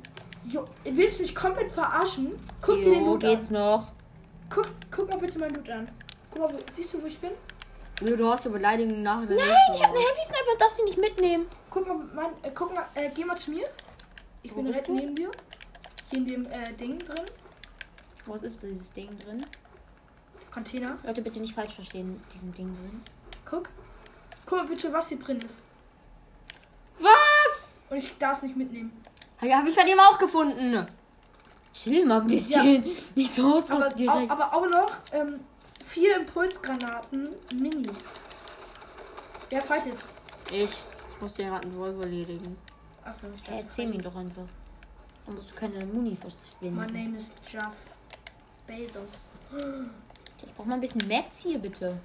Jo, 0.49 0.65
willst 0.83 1.17
du 1.17 1.21
mich 1.23 1.35
komplett 1.35 1.71
verarschen? 1.71 2.31
Guck 2.61 2.75
dir 2.77 2.91
den 2.91 2.99
Jo, 3.01 3.05
Loot 3.05 3.19
geht's 3.21 3.47
an. 3.49 3.53
noch. 3.55 3.91
Guck, 4.49 4.67
guck 4.89 5.09
mal 5.09 5.17
bitte 5.19 5.39
meinen 5.39 5.55
Loot 5.55 5.69
an. 5.69 5.87
Guck 6.31 6.41
mal, 6.41 6.53
wo, 6.53 6.57
siehst 6.71 6.93
du, 6.93 7.01
wo 7.01 7.05
ich 7.05 7.19
bin? 7.19 7.31
Leo, 8.01 8.15
du 8.17 8.27
hast 8.27 8.45
ja 8.45 8.51
Beleidigungen 8.51 9.03
nach 9.03 9.25
der 9.27 9.37
Nein, 9.37 9.47
ich 9.73 9.83
habe 9.83 9.93
eine. 9.93 9.99
Heavy 9.99 10.25
Sniper 10.25 10.57
darf 10.57 10.71
sie 10.71 10.83
nicht 10.83 10.97
mitnehmen. 10.97 11.45
Guck 11.69 11.87
mal, 11.87 11.97
mein, 12.13 12.31
äh, 12.41 12.51
guck 12.53 12.73
mal, 12.73 12.85
äh, 12.95 13.09
geh 13.13 13.23
mal 13.25 13.37
zu 13.37 13.51
mir. 13.51 13.67
Ich 14.41 14.51
Wo 14.51 14.55
bin 14.55 14.65
direkt 14.65 14.87
du? 14.87 14.93
neben 14.95 15.15
dir. 15.15 15.29
Hier 16.09 16.19
in 16.19 16.25
dem 16.25 16.45
äh, 16.47 16.73
Ding 16.73 16.97
drin. 16.99 17.25
Was 18.25 18.41
ist 18.43 18.63
dieses 18.63 18.91
Ding 18.93 19.09
drin? 19.19 19.45
Container. 20.51 20.97
Leute, 21.03 21.21
bitte 21.21 21.39
nicht 21.39 21.53
falsch 21.53 21.73
verstehen, 21.73 22.21
diesem 22.33 22.53
Ding 22.53 22.75
drin. 22.75 23.01
Guck. 23.45 23.69
Guck 24.45 24.57
mal 24.57 24.67
bitte, 24.67 24.91
was 24.91 25.09
hier 25.09 25.19
drin 25.19 25.39
ist. 25.41 25.63
Was? 26.99 27.79
Und 27.89 27.97
ich 27.97 28.17
darf 28.17 28.37
es 28.37 28.43
nicht 28.43 28.55
mitnehmen. 28.57 28.91
Ja, 29.41 29.57
habe 29.57 29.69
ich 29.69 29.75
bei 29.75 29.83
dem 29.83 29.99
auch 29.99 30.17
gefunden. 30.17 30.85
Chill 31.73 32.05
mal 32.05 32.21
ein 32.21 32.27
bisschen. 32.27 32.83
Nicht 33.15 33.31
so 33.31 33.43
Aber, 33.43 33.55
ausrasten 33.55 34.09
au, 34.09 34.13
direkt. 34.13 34.31
aber 34.31 34.53
auch 34.53 34.67
noch 34.67 34.91
ähm, 35.13 35.39
vier 35.91 36.15
Impulsgranaten 36.17 37.29
Minis. 37.53 38.21
Wer 39.49 39.61
fightet? 39.61 39.97
Ich. 40.49 40.63
Ich 40.63 41.21
muss 41.21 41.33
den 41.35 41.49
Rattenwolf 41.49 41.99
erledigen. 42.01 42.57
Achso, 43.03 43.27
ich 43.35 43.41
dachte, 43.41 43.57
erzähl 43.57 43.85
mir 43.87 43.93
fightest. 43.95 44.15
doch 44.15 44.19
einfach. 44.19 44.47
Dann 45.25 45.35
musst 45.35 45.51
du 45.51 45.55
keine 45.55 45.85
Muni 45.85 46.11
My 46.11 46.15
verschwinden. 46.15 46.75
name 46.93 47.17
is 47.17 47.33
Jeff 47.51 47.75
Bezos. 48.65 49.27
Ich 50.43 50.53
brauch 50.55 50.65
mal 50.65 50.75
ein 50.75 50.81
bisschen 50.81 51.05
Metz 51.07 51.43
hier, 51.43 51.59
bitte. 51.59 51.99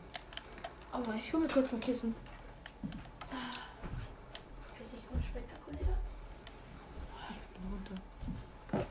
Oh, 0.92 1.12
ich 1.18 1.32
hole 1.32 1.44
mir 1.44 1.48
kurz 1.48 1.72
ein 1.72 1.80
Kissen. 1.80 2.14
Richtig 4.78 5.00
unspektakulär. 5.14 5.96
Ich 7.30 7.38
bin 7.54 7.62
runter. 7.72 8.86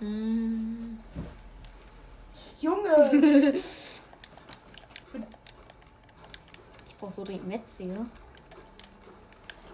Hm. 0.00 0.87
Junge! 2.60 3.54
Ich 6.86 6.96
brauch 6.98 7.10
so 7.10 7.24
dringend 7.24 7.46
Metz, 7.46 7.76
Digga. 7.76 8.04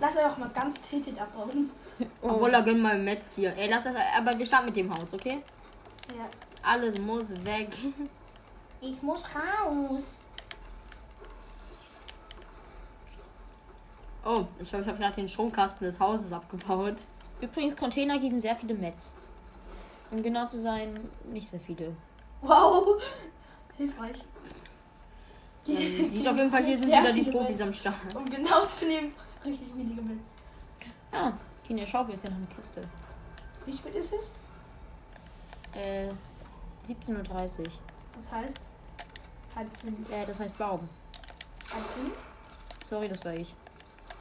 Lass 0.00 0.16
er 0.16 0.28
doch 0.28 0.38
mal 0.38 0.50
ganz 0.50 0.80
tilted 0.82 1.18
abbauen. 1.18 1.70
Obwohl, 2.20 2.50
da 2.50 2.60
gönn 2.60 2.82
mal 2.82 2.98
Metz 2.98 3.36
hier. 3.36 3.56
Ey, 3.56 3.70
lass 3.70 3.84
das. 3.84 3.94
Aber 4.16 4.36
wir 4.38 4.44
starten 4.44 4.66
mit 4.66 4.76
dem 4.76 4.92
Haus, 4.92 5.14
okay? 5.14 5.42
Ja. 6.08 6.28
Alles 6.62 7.00
muss 7.00 7.30
weg. 7.44 7.70
Ich 8.80 9.00
muss 9.02 9.24
raus. 9.34 10.20
Oh, 14.26 14.44
ich 14.58 14.68
glaube, 14.68 14.84
ich 14.84 14.88
habe 14.88 14.98
gerade 14.98 15.16
den 15.16 15.28
Stromkasten 15.28 15.86
des 15.86 16.00
Hauses 16.00 16.32
abgebaut. 16.32 16.96
Übrigens, 17.40 17.76
Container 17.76 18.18
geben 18.18 18.40
sehr 18.40 18.56
viele 18.56 18.74
Metz. 18.74 19.14
Um 20.10 20.22
genau 20.22 20.46
zu 20.46 20.60
sein, 20.60 21.08
nicht 21.30 21.48
sehr 21.48 21.60
viele. 21.60 21.94
Wow! 22.44 23.00
Hilfreich. 23.76 24.22
Ähm, 25.66 26.10
Sieht 26.10 26.28
auf 26.28 26.36
jeden 26.36 26.50
Fall, 26.50 26.62
hier 26.64 26.76
sind 26.76 26.88
wieder 26.88 27.12
die 27.12 27.24
Profis 27.24 27.58
Metz. 27.58 27.66
am 27.68 27.74
Start. 27.74 27.94
Um 28.14 28.24
genau 28.28 28.66
zu 28.66 28.86
nehmen, 28.86 29.14
richtig 29.44 29.74
wenige 29.74 30.02
Metz. 30.02 30.26
Ah, 31.10 31.32
in 31.68 31.76
der 31.78 31.86
Schaufel 31.86 32.14
ist 32.14 32.24
ja 32.24 32.30
noch 32.30 32.36
eine 32.36 32.46
Kiste. 32.46 32.84
Wie 33.64 33.72
spät 33.72 33.94
ist 33.94 34.12
es? 34.12 34.34
Äh, 35.74 36.10
17.30 36.86 37.60
Uhr. 37.60 37.66
Das 38.16 38.30
heißt 38.32 38.58
halb 39.56 39.80
fünf. 39.80 40.12
Äh, 40.12 40.26
das 40.26 40.38
heißt 40.38 40.58
Baum. 40.58 40.86
Halb 41.72 41.90
fünf? 41.94 42.12
Sorry, 42.84 43.08
das 43.08 43.24
war 43.24 43.32
ich. 43.32 43.54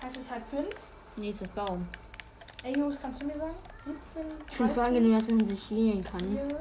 Heißt 0.01 0.15
es 0.17 0.31
halb 0.31 0.47
fünf? 0.47 0.69
Nee, 1.17 1.29
ist 1.29 1.41
das 1.41 1.49
Baum. 1.49 1.85
Ey 2.63 2.77
Jungs, 2.77 2.99
kannst 3.01 3.21
du 3.21 3.25
mir 3.25 3.35
sagen? 3.37 3.53
17, 3.83 4.21
Ich 4.49 4.55
finde 4.55 4.69
es 4.69 4.75
so 4.77 4.81
angenehm, 4.81 5.13
dass 5.13 5.27
man 5.29 5.45
sich 5.45 5.69
healen 5.69 6.03
kann. 6.05 6.19
4, 6.21 6.47
Das 6.47 6.57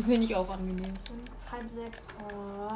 finde 0.00 0.24
ich 0.24 0.34
auch 0.34 0.48
angenehm. 0.48 0.94
5, 1.06 1.52
halb 1.52 1.70
sechs. 1.70 2.06
Oh. 2.32 2.68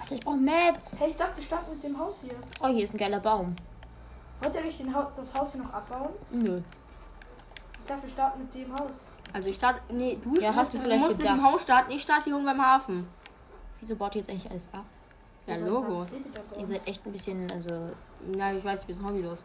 Alter, 0.00 0.14
ich 0.16 0.20
brauch 0.20 0.36
Metz. 0.36 1.00
Hey, 1.00 1.08
ich 1.10 1.16
dachte, 1.16 1.36
wir 1.36 1.44
starten 1.44 1.70
mit 1.72 1.82
dem 1.82 1.98
Haus 1.98 2.22
hier. 2.22 2.34
Oh, 2.60 2.68
hier 2.68 2.84
ist 2.84 2.94
ein 2.94 2.98
geiler 2.98 3.20
Baum. 3.20 3.54
Wollt 4.40 4.54
ihr 4.54 4.62
nicht 4.62 4.78
den 4.80 4.94
ha 4.94 5.10
das 5.16 5.32
Haus 5.32 5.52
hier 5.52 5.62
noch 5.62 5.72
abbauen? 5.72 6.10
Nö. 6.30 6.60
Ich 7.80 7.86
dachte, 7.86 8.02
wir 8.02 8.10
starten 8.10 8.40
mit 8.40 8.54
dem 8.54 8.78
Haus. 8.78 9.04
Also 9.32 9.48
ich 9.48 9.56
starte. 9.56 9.80
Nee, 9.92 10.18
du 10.22 10.34
Ja, 10.36 10.48
musst, 10.48 10.58
hast 10.58 10.74
du 10.74 10.80
vielleicht 10.80 11.04
musst 11.04 11.18
mit 11.18 11.28
dem. 11.28 11.42
Haus 11.42 11.62
starten. 11.62 11.92
Ich 11.92 12.02
starte 12.02 12.24
hier 12.24 12.34
unten 12.34 12.46
beim 12.46 12.60
Hafen. 12.60 13.08
Wieso 13.80 13.96
baut 13.96 14.14
ihr 14.14 14.20
jetzt 14.20 14.30
eigentlich 14.30 14.50
alles 14.50 14.68
ab? 14.72 14.84
Ja, 15.46 15.56
Logo. 15.56 16.06
Ihr 16.58 16.66
seid 16.66 16.86
echt 16.86 17.04
ein 17.06 17.12
bisschen, 17.12 17.50
also, 17.50 17.70
Ja, 18.36 18.52
ich 18.52 18.64
weiß, 18.64 18.80
ich 18.80 18.86
bin 18.86 19.06
hobbylos. 19.06 19.44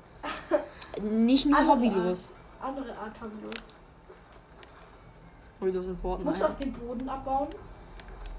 nicht 1.01 1.45
nur 1.45 1.59
Andere 1.59 1.75
hobbylos. 1.75 2.29
Andere 2.62 2.97
Art 2.97 3.21
hobbylos. 3.21 3.65
Hobbylos 5.59 5.85
in 5.88 5.91
Musst 5.91 6.03
du 6.03 6.09
auch 6.45 6.47
Fortnite. 6.49 6.55
den 6.63 6.73
Boden 6.73 7.09
abbauen? 7.09 7.47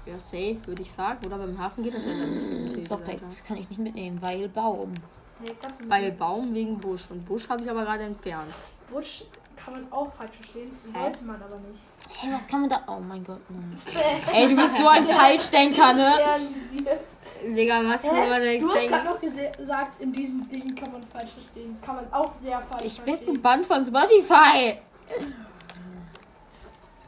Ja, 0.05 0.19
safe, 0.19 0.57
würde 0.65 0.81
ich 0.81 0.91
sagen. 0.91 1.23
Oder 1.25 1.37
beim 1.37 1.57
Hafen 1.59 1.83
geht 1.83 1.93
das 1.93 2.05
ja 2.05 2.11
dann 2.11 2.33
nicht. 2.69 2.87
Softpack, 2.87 3.19
das 3.19 3.43
kann 3.43 3.57
ich 3.57 3.69
nicht 3.69 3.79
mitnehmen, 3.79 4.19
weil 4.21 4.49
Baum. 4.49 4.93
Nee. 5.39 5.51
Weil 5.87 6.11
Baum 6.13 6.53
wegen 6.55 6.79
Busch. 6.79 7.07
Und 7.11 7.25
Busch 7.25 7.47
habe 7.49 7.63
ich 7.63 7.69
aber 7.69 7.83
gerade 7.83 8.03
entfernt. 8.03 8.51
Busch 8.91 9.23
kann 9.55 9.75
man 9.75 9.91
auch 9.91 10.11
falsch 10.13 10.35
verstehen. 10.37 10.71
Sollte 10.91 11.23
man 11.23 11.35
aber 11.41 11.57
nicht. 11.57 11.79
Hey, 12.17 12.31
was 12.33 12.47
kann 12.47 12.61
man 12.61 12.69
da? 12.69 12.83
Oh 12.87 12.99
mein 12.99 13.23
Gott, 13.23 13.41
nein. 13.49 13.75
Ey, 14.33 14.47
du 14.49 14.55
bist 14.55 14.77
so 14.77 14.87
ein 14.87 15.03
Falschdenker, 15.05 15.93
ne? 15.93 16.13
Realisiert. 16.17 17.05
Digga, 17.43 17.81
was 17.85 18.01
du 18.03 18.09
immer 18.09 18.39
Hä? 18.39 18.59
Du 18.59 18.69
hast 18.69 18.87
gerade 18.87 19.05
noch 19.05 19.19
gesagt, 19.19 19.99
in 20.01 20.13
diesem 20.13 20.47
Ding 20.47 20.75
kann 20.75 20.91
man 20.91 21.01
falsch 21.03 21.31
verstehen. 21.31 21.75
Kann 21.81 21.95
man 21.95 22.13
auch 22.13 22.29
sehr 22.29 22.61
falsch 22.61 22.85
Ich 22.85 22.97
werde 22.99 23.11
verstehen. 23.13 23.33
gebannt 23.33 23.65
von 23.65 23.83
Spotify. 23.85 24.77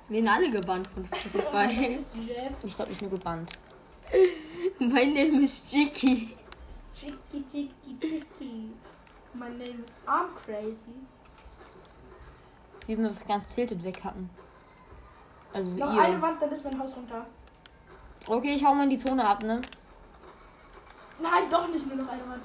Wir 0.09 0.19
sind 0.19 0.27
alle 0.27 0.49
gebannt 0.51 0.87
von 0.87 1.03
Mein 1.11 1.19
Spotify. 1.19 1.55
Name 1.81 1.95
ist 1.95 2.09
Jeff. 2.27 2.63
Ich 2.63 2.75
glaube 2.75 2.89
nicht 2.89 3.01
nur 3.01 3.11
gebannt. 3.11 3.51
mein 4.79 5.13
Name 5.13 5.41
ist 5.43 5.71
Jiki. 5.71 6.35
Chicky, 6.93 7.43
chicky, 7.51 7.97
chicky. 7.99 8.69
My 9.33 9.49
name 9.49 9.83
is 9.83 9.93
I'm 10.07 10.27
crazy. 10.45 10.93
Wie 12.85 12.97
wir 12.97 13.11
ganz 13.27 13.55
tilted 13.55 13.83
weghacken. 13.83 14.29
Also 15.53 15.75
wie 15.75 15.79
Noch 15.79 15.89
eine 15.97 16.15
ihr. 16.15 16.21
Wand, 16.21 16.41
dann 16.41 16.51
ist 16.51 16.63
mein 16.63 16.79
Haus 16.79 16.95
runter. 16.95 17.25
Okay, 18.27 18.53
ich 18.53 18.65
hau 18.65 18.73
mal 18.73 18.83
in 18.83 18.89
die 18.89 18.97
Zone 18.97 19.27
ab, 19.27 19.43
ne? 19.43 19.61
Nein, 21.21 21.43
doch 21.49 21.67
nicht 21.67 21.85
nur 21.87 21.97
noch 21.97 22.11
eine 22.11 22.27
Wand. 22.27 22.43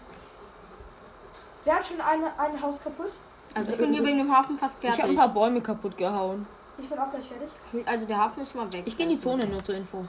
Wer 1.64 1.74
hat 1.76 1.86
schon 1.86 2.00
eine, 2.00 2.38
ein 2.38 2.60
Haus 2.62 2.82
kaputt? 2.82 3.12
Also 3.54 3.72
ich 3.72 3.78
bin 3.78 3.92
hier 3.92 4.04
wegen 4.04 4.18
dem 4.18 4.36
Hafen 4.36 4.56
fast 4.56 4.82
Ich 4.82 4.90
habe 4.90 4.94
ein 4.96 5.00
fertig. 5.00 5.16
paar 5.18 5.28
Bäume 5.28 5.60
kaputt 5.60 5.96
gehauen. 5.96 6.46
Ich 6.78 6.88
bin 6.88 6.98
auch 6.98 7.10
gleich 7.10 7.24
fertig. 7.26 7.88
Also 7.88 8.06
der 8.06 8.18
Hafen 8.18 8.40
ist 8.42 8.52
schon 8.52 8.60
mal 8.62 8.72
weg. 8.72 8.82
Ich 8.86 8.96
gehe 8.96 9.06
in 9.06 9.12
die 9.12 9.18
Zone 9.18 9.46
nur 9.46 9.64
zur 9.64 9.74
Info. 9.74 10.04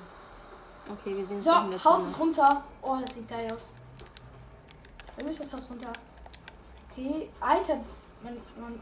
Okay, 0.91 1.15
wir 1.15 1.25
sehen 1.25 1.37
uns 1.37 1.45
So, 1.45 1.51
gleich 1.51 1.63
in 1.65 1.71
der 1.71 1.83
Haus 1.83 1.95
Zone. 1.95 2.05
ist 2.09 2.19
runter. 2.19 2.63
Oh, 2.81 2.97
das 3.01 3.13
sieht 3.15 3.29
geil 3.29 3.47
aus. 3.53 3.73
Mir 5.23 5.29
ist 5.31 5.39
das 5.41 5.53
Haus 5.53 5.69
runter. 5.69 5.91
Okay, 6.91 7.29
Alter, 7.39 7.77
man, 8.23 8.33
man 8.59 8.81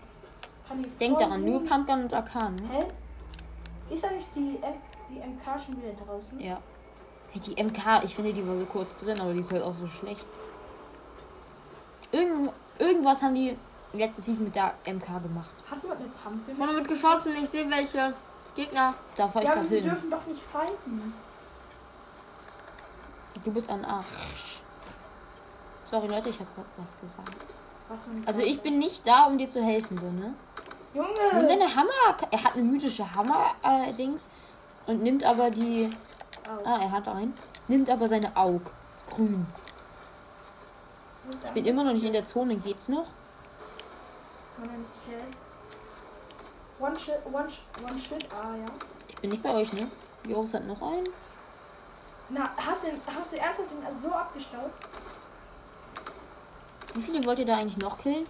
kann 0.67 0.83
die 0.83 0.89
Denk 0.89 1.17
daran, 1.19 1.43
nur 1.45 1.63
Pumpgun 1.65 2.03
und 2.03 2.13
Arkan. 2.13 2.55
Ne? 2.55 2.69
Hä? 2.71 2.85
Ist 3.89 4.03
da 4.03 4.11
nicht 4.11 4.27
die, 4.35 4.59
M 4.61 4.73
die 5.09 5.19
MK 5.19 5.59
schon 5.63 5.81
wieder 5.81 5.93
draußen? 5.93 6.39
Ja. 6.39 6.59
Hey, 7.31 7.41
die 7.41 7.61
MK, 7.63 8.03
ich 8.03 8.15
finde, 8.15 8.33
die 8.33 8.45
war 8.47 8.57
so 8.57 8.65
kurz 8.65 8.95
drin, 8.97 9.19
aber 9.19 9.33
die 9.33 9.39
ist 9.39 9.51
halt 9.51 9.63
auch 9.63 9.75
so 9.79 9.87
schlecht. 9.87 10.25
Irgend, 12.11 12.51
irgendwas 12.79 13.21
haben 13.21 13.35
die 13.35 13.57
letzte 13.93 14.21
Season 14.21 14.43
mit 14.45 14.55
der 14.55 14.73
MK 14.85 15.05
gemacht. 15.23 15.49
Hat 15.69 15.81
jemand 15.81 16.01
eine 16.01 16.35
mich? 16.47 16.57
Vorne 16.57 16.73
wird 16.75 16.87
geschossen, 16.87 17.33
ich 17.41 17.49
sehe 17.49 17.69
welche. 17.69 18.13
Gegner. 18.55 18.95
Da 19.15 19.27
fahr 19.27 19.43
ich 19.43 19.47
Ja, 19.47 19.53
gerade 19.53 19.69
wir 19.69 19.79
hin. 19.79 19.89
dürfen 19.89 20.09
doch 20.09 20.25
nicht 20.25 20.41
fighten. 20.41 21.13
Du 23.45 23.51
bist 23.51 23.69
ein 23.69 23.85
Arsch. 23.85 24.61
Sorry 25.85 26.07
Leute, 26.07 26.29
ich 26.29 26.39
habe 26.39 26.49
gerade 26.55 26.67
was 26.77 26.99
gesagt. 26.99 27.37
Was 27.87 27.99
Also 28.25 28.41
ich 28.41 28.59
bin 28.61 28.79
nicht 28.79 29.05
da, 29.07 29.25
um 29.25 29.37
dir 29.37 29.47
zu 29.47 29.63
helfen, 29.63 29.97
so, 29.97 30.05
ne? 30.11 30.33
Junge! 30.93 31.47
deine 31.47 31.75
Hammer. 31.75 32.17
Er 32.31 32.43
hat 32.43 32.53
eine 32.53 32.63
mythische 32.63 33.13
Hammer-Dings. 33.13 34.29
und 34.87 35.03
nimmt 35.03 35.23
aber 35.23 35.51
die. 35.51 35.95
Au. 36.47 36.65
Ah, 36.65 36.79
er 36.81 36.91
hat 36.91 37.07
einen. 37.07 37.33
Nimmt 37.67 37.89
aber 37.89 38.07
seine 38.07 38.35
Aug. 38.35 38.61
Grün. 39.09 39.45
Ich 41.43 41.51
bin 41.51 41.65
immer 41.65 41.83
noch 41.83 41.93
nicht 41.93 42.03
in 42.03 42.13
der 42.13 42.25
Zone. 42.25 42.55
Geht's 42.55 42.87
noch? 42.87 43.07
One 46.79 46.97
shit, 46.97 47.15
one, 47.31 47.49
sh 47.49 47.61
one 47.83 47.97
shit, 47.97 48.23
ah 48.31 48.55
ja. 48.55 48.65
Ich 49.07 49.15
bin 49.17 49.31
nicht 49.31 49.41
bei 49.41 49.53
euch, 49.53 49.73
ne? 49.73 49.89
Joris 50.27 50.53
hat 50.53 50.65
noch 50.67 50.79
einen. 50.81 51.09
Na, 52.29 52.49
hast 52.55 52.83
du, 52.83 52.87
hast 53.07 53.33
du 53.33 53.37
ernsthaft 53.37 53.69
den 53.71 53.97
so 53.97 54.11
abgestaubt? 54.11 54.85
Wie 56.93 57.01
viele 57.01 57.25
wollt 57.25 57.39
ihr 57.39 57.45
da 57.45 57.55
eigentlich 57.55 57.77
noch 57.77 57.97
killen? 57.97 58.27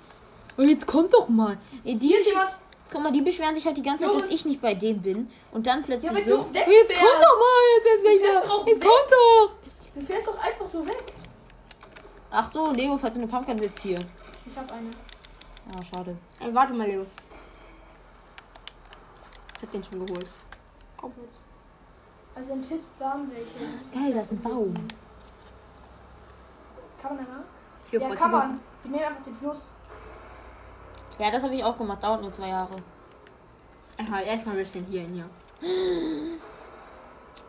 Oh, 0.57 0.61
jetzt 0.63 0.87
kommt 0.87 1.13
doch 1.13 1.29
mal. 1.29 1.57
Die 1.83 1.97
Hier 1.99 2.19
ist 2.19 2.27
jemand! 2.27 2.55
Guck 2.91 3.01
mal, 3.03 3.11
die 3.11 3.21
beschweren 3.21 3.53
sich 3.53 3.65
halt 3.65 3.75
die 3.77 3.83
ganze 3.83 4.05
Zeit, 4.05 4.15
dass 4.15 4.29
ich 4.31 4.45
nicht 4.45 4.61
bei 4.61 4.73
dem 4.73 5.01
bin. 5.01 5.29
Und 5.51 5.67
dann 5.67 5.83
plötzlich 5.83 6.09
Ja, 6.11 6.17
so. 6.19 6.37
du 6.37 6.53
weg 6.53 6.67
jetzt 6.67 6.89
wärst. 6.89 7.01
kommt 7.01 7.23
doch 7.23 7.37
mal, 7.39 8.13
jetzt 8.13 8.45
mal. 8.45 8.51
auch 8.51 8.65
Jetzt 8.67 8.81
weg. 8.81 8.89
kommt 8.89 9.11
doch. 9.11 9.51
Du 9.95 10.01
fährst 10.05 10.27
doch 10.27 10.37
einfach 10.39 10.67
so 10.67 10.87
weg. 10.87 11.03
Ach 12.31 12.51
so, 12.51 12.71
Leo, 12.71 12.97
falls 12.97 13.15
du 13.15 13.21
eine 13.21 13.29
Pumpkin 13.29 13.59
willst 13.59 13.79
hier. 13.79 13.99
Ich 14.45 14.55
hab 14.57 14.71
eine. 14.71 14.89
Ah, 15.69 15.83
schade. 15.83 16.15
Ey, 16.39 16.53
warte 16.53 16.73
mal, 16.73 16.87
Leo. 16.87 17.05
Ich 19.57 19.63
hab 19.63 19.71
den 19.71 19.83
schon 19.83 20.05
geholt. 20.05 20.29
Komm 20.95 21.11
mit. 21.17 21.29
Also 22.35 22.53
im 22.53 22.61
Tipp 22.61 22.81
waren 22.99 23.29
welche. 23.31 23.93
Geil, 23.93 24.13
da 24.13 24.21
ist 24.21 24.31
ein 24.31 24.41
Baum. 24.41 24.73
Kann 27.01 27.15
man 27.15 27.25
danach? 27.25 27.43
Hier, 27.89 27.99
Ja, 28.01 28.15
kann 28.15 28.31
man. 28.31 28.59
Wir 28.83 28.91
nehmen 28.91 29.03
einfach 29.03 29.23
den 29.23 29.35
Fluss. 29.35 29.71
Ja, 31.19 31.31
das 31.31 31.43
habe 31.43 31.55
ich 31.55 31.63
auch 31.63 31.77
gemacht. 31.77 32.03
Dauert 32.03 32.21
nur 32.21 32.31
zwei 32.31 32.49
Jahre. 32.49 32.75
Aha, 33.99 34.21
erstmal 34.21 34.55
ein 34.55 34.63
bisschen 34.63 34.85
hier 34.85 35.01
hin, 35.01 35.13
hier. 35.13 35.29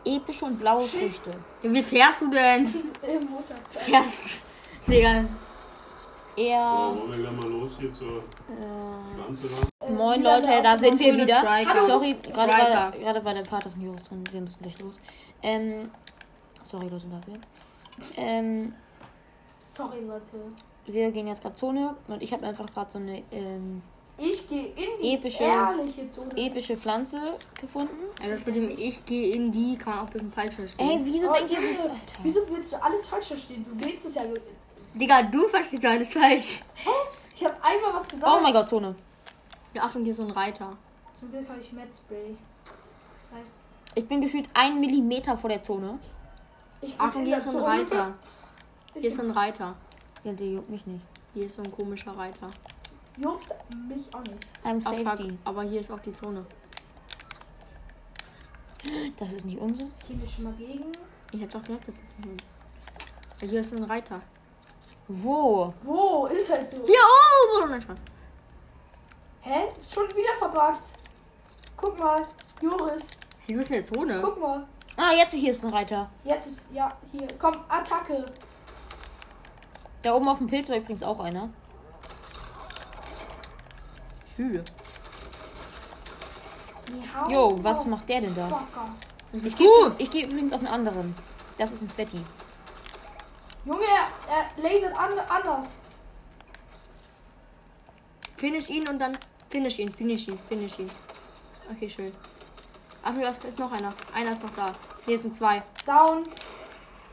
Epische 0.15 0.45
und 0.45 0.57
blaue 0.57 0.85
Früchte. 0.85 1.31
Ja, 1.61 1.71
wie 1.71 1.83
fährst 1.83 2.21
du 2.21 2.29
denn? 2.31 2.65
Im 3.01 3.29
Motorzeug. 3.29 3.57
Fährst. 3.69 4.41
Digga. 4.87 5.25
Eher. 6.35 6.55
Ja, 6.57 6.95
wollen 6.95 7.11
wir 7.11 7.17
gleich 7.19 7.31
mal 7.33 7.49
los 7.49 7.71
hier 7.77 7.93
zur 7.93 8.17
Äh, 8.19 9.15
Pflanze? 9.15 9.47
Äh, 9.81 9.91
moin 9.91 10.23
Leute, 10.23 10.61
da 10.63 10.77
sind 10.77 10.97
wir 10.99 11.13
wieder. 11.17 11.39
Striker. 11.39 11.85
Sorry, 11.85 12.15
gerade 12.23 12.51
war, 12.51 12.91
gerade 12.91 13.25
war 13.25 13.33
der 13.33 13.45
Vater 13.45 13.69
von 13.69 13.81
Joris 13.81 14.03
drin. 14.05 14.23
Wir 14.31 14.41
müssen 14.41 14.61
gleich 14.61 14.79
los. 14.79 14.99
Ähm, 15.43 15.91
sorry 16.63 16.87
Leute 16.87 17.07
dafür. 17.07 17.35
Ähm, 18.15 18.73
Sorry, 19.61 19.99
Leute. 20.05 20.51
Wir 20.93 21.11
gehen 21.11 21.27
jetzt 21.27 21.41
gerade 21.41 21.55
Zone 21.55 21.95
und 22.07 22.21
ich 22.21 22.31
habe 22.33 22.45
einfach 22.45 22.65
gerade 22.67 22.91
so 22.91 22.97
eine 22.99 23.23
ähm, 23.31 23.81
Ich 24.17 24.47
gehe 24.49 24.67
in 24.67 25.01
die 25.01 25.15
Epische- 25.15 25.43
ehrliche 25.43 26.09
Zone. 26.09 26.29
epische 26.35 26.75
Pflanze 26.77 27.19
gefunden. 27.59 27.93
Also 28.19 28.31
das 28.31 28.45
mit 28.45 28.55
dem 28.55 28.69
Ich 28.69 29.03
gehe 29.05 29.35
in 29.35 29.51
die 29.51 29.77
kann 29.77 29.93
man 29.95 30.03
auch 30.03 30.07
ein 30.07 30.13
bisschen 30.13 30.31
falsch 30.33 30.55
verstehen. 30.55 30.89
Ey, 30.89 30.99
wieso 31.03 31.29
Oh, 31.29 31.33
denkt 31.33 31.51
ihr 31.51 31.59
so? 31.59 31.83
Alter. 31.83 31.95
Wieso 32.23 32.39
willst 32.49 32.73
du 32.73 32.83
alles 32.83 33.07
falsch 33.07 33.27
verstehen? 33.27 33.65
Du 33.69 33.85
willst 33.85 34.05
es 34.05 34.15
ja. 34.15 34.23
Digga, 34.93 35.21
du 35.23 35.47
verstehst 35.47 35.85
alles 35.85 36.11
falsch. 36.13 36.61
Ich 37.37 37.45
habe 37.45 37.55
einmal 37.61 37.93
was 37.93 38.07
gesagt. 38.07 38.31
Oh 38.35 38.41
mein 38.41 38.51
Gott, 38.53 38.67
Zone. 38.67 38.95
Ja, 39.73 39.83
Achtung, 39.83 40.01
hier 40.03 40.11
ist 40.11 40.17
so 40.17 40.23
ein 40.23 40.31
Reiter. 40.31 40.75
Zum 41.13 41.31
Glück 41.31 41.47
habe 41.47 41.59
ich 41.61 41.71
Mad 41.71 41.87
Spray. 41.95 42.35
Das 43.13 43.39
heißt, 43.39 43.53
Ich 43.95 44.07
bin 44.07 44.19
gefühlt 44.21 44.49
ein 44.53 44.79
Millimeter 44.79 45.37
vor 45.37 45.49
der 45.49 45.63
Zone. 45.63 45.99
ich 46.81 46.93
Achtung, 46.97 47.23
hier 47.25 47.37
ist 47.37 47.49
so 47.49 47.63
ein. 47.63 47.63
Reiter. 47.81 48.13
Hier 48.93 49.03
ist 49.09 49.15
so 49.15 49.21
ein 49.21 49.31
Reiter. 49.31 49.75
Ja, 50.23 50.33
der 50.33 50.47
juckt 50.47 50.69
mich 50.69 50.85
nicht. 50.85 51.05
Hier 51.33 51.45
ist 51.45 51.55
so 51.55 51.61
ein 51.63 51.71
komischer 51.71 52.15
Reiter. 52.17 52.49
Juckt 53.17 53.53
mich 53.87 54.13
auch 54.13 54.21
nicht. 54.21 54.45
I'm 54.63 54.81
Ach, 54.85 54.91
fuck, 54.93 55.05
safety. 55.07 55.37
aber 55.45 55.63
hier 55.63 55.81
ist 55.81 55.91
auch 55.91 55.99
die 55.99 56.13
Zone. 56.13 56.45
Das 59.17 59.31
ist 59.33 59.45
nicht 59.45 59.59
unser. 59.59 59.85
Ich 59.99 60.07
gehe 60.07 60.27
schon 60.27 60.45
mal 60.45 60.53
gegen. 60.53 60.85
Ich 61.31 61.41
hab 61.41 61.49
doch 61.51 61.63
gesagt, 61.63 61.87
das 61.87 61.95
ist 61.99 62.17
nicht 62.19 62.29
uns. 62.29 62.43
Ja, 63.41 63.47
Hier 63.47 63.59
ist 63.59 63.73
ein 63.73 63.83
Reiter. 63.83 64.21
Wo? 65.07 65.73
Wo? 65.83 66.27
Ist 66.27 66.49
halt 66.49 66.69
so. 66.69 66.77
Hier 66.77 66.95
oben! 66.99 67.63
Oh, 67.63 67.67
nein, 67.67 67.81
Spaß. 67.81 67.97
Hä? 69.41 69.67
Schon 69.93 70.07
wieder 70.09 70.35
verbuggt. 70.39 70.85
Guck 71.75 71.97
mal. 71.99 72.25
Joris. 72.61 73.07
Bist 73.47 73.71
in 73.71 73.77
der 73.77 73.85
Zone. 73.85 74.21
Guck 74.23 74.39
mal. 74.39 74.65
Ah, 74.95 75.11
jetzt 75.13 75.33
hier 75.33 75.51
ist 75.51 75.63
ein 75.65 75.71
Reiter. 75.71 76.09
Jetzt 76.23 76.47
ist. 76.47 76.61
Ja, 76.71 76.95
hier. 77.11 77.27
Komm, 77.39 77.53
Attacke. 77.67 78.25
Da 80.01 80.13
oben 80.13 80.27
auf 80.27 80.37
dem 80.37 80.47
Pilz 80.47 80.69
war 80.69 80.77
übrigens 80.77 81.03
auch 81.03 81.19
einer. 81.19 81.49
Hao. 87.13 87.29
Jo, 87.29 87.63
was 87.63 87.85
macht 87.85 88.07
der 88.07 88.21
denn 88.21 88.35
da? 88.35 88.67
Ich 89.33 89.55
gehe 89.57 89.67
ich 89.97 90.09
geh 90.09 90.23
übrigens 90.23 90.53
auf 90.53 90.59
einen 90.59 90.67
anderen. 90.67 91.15
Das 91.57 91.71
ist 91.71 91.81
ein 91.81 91.89
Sveti. 91.89 92.23
Junge, 93.65 93.83
er, 93.83 94.35
er 94.35 94.63
lasert 94.63 94.97
an, 94.97 95.19
anders. 95.19 95.79
Finish 98.37 98.69
ihn 98.69 98.87
und 98.87 98.99
dann. 98.99 99.17
Finish 99.49 99.79
ihn, 99.79 99.93
finish 99.93 100.27
ihn, 100.27 100.39
finish 100.47 100.79
ihn. 100.79 100.89
Okay, 101.71 101.89
schön. 101.89 102.13
Ach, 103.03 103.13
da 103.13 103.47
ist 103.47 103.59
noch 103.59 103.71
einer. 103.71 103.93
Einer 104.13 104.31
ist 104.31 104.43
noch 104.43 104.51
da. 104.51 104.73
Hier 105.05 105.19
sind 105.19 105.33
zwei. 105.33 105.61
Down. 105.85 106.23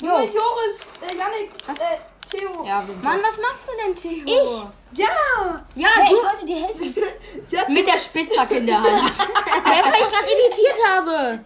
Jo. 0.01 0.09
Junge, 0.09 0.27
Joris. 0.27 0.81
Äh, 1.03 1.17
Yannick. 1.17 1.51
Was? 1.67 1.79
Äh, 1.79 1.99
Theo. 2.37 2.65
Ja, 2.65 2.87
wir 2.87 2.95
sind 2.95 3.05
Mann, 3.05 3.21
was 3.23 3.39
machst 3.41 3.67
du 3.69 3.73
denn, 3.85 3.95
Theo? 3.95 4.25
Ich? 4.25 4.99
Ja. 4.99 5.65
Ja, 5.75 5.89
Hey, 5.95 6.15
ich 6.15 6.23
wollte 6.23 6.47
dir 6.47 6.67
helfen. 6.67 6.95
mit 7.75 7.87
der 7.87 7.99
Spitzhacke 7.99 8.57
in 8.57 8.67
der 8.67 8.83
Hand. 8.83 8.87
ja, 9.19 9.85
weil 9.85 10.03
ich 10.03 10.11
gerade 10.11 10.27
irritiert 10.27 10.79
habe. 10.89 11.45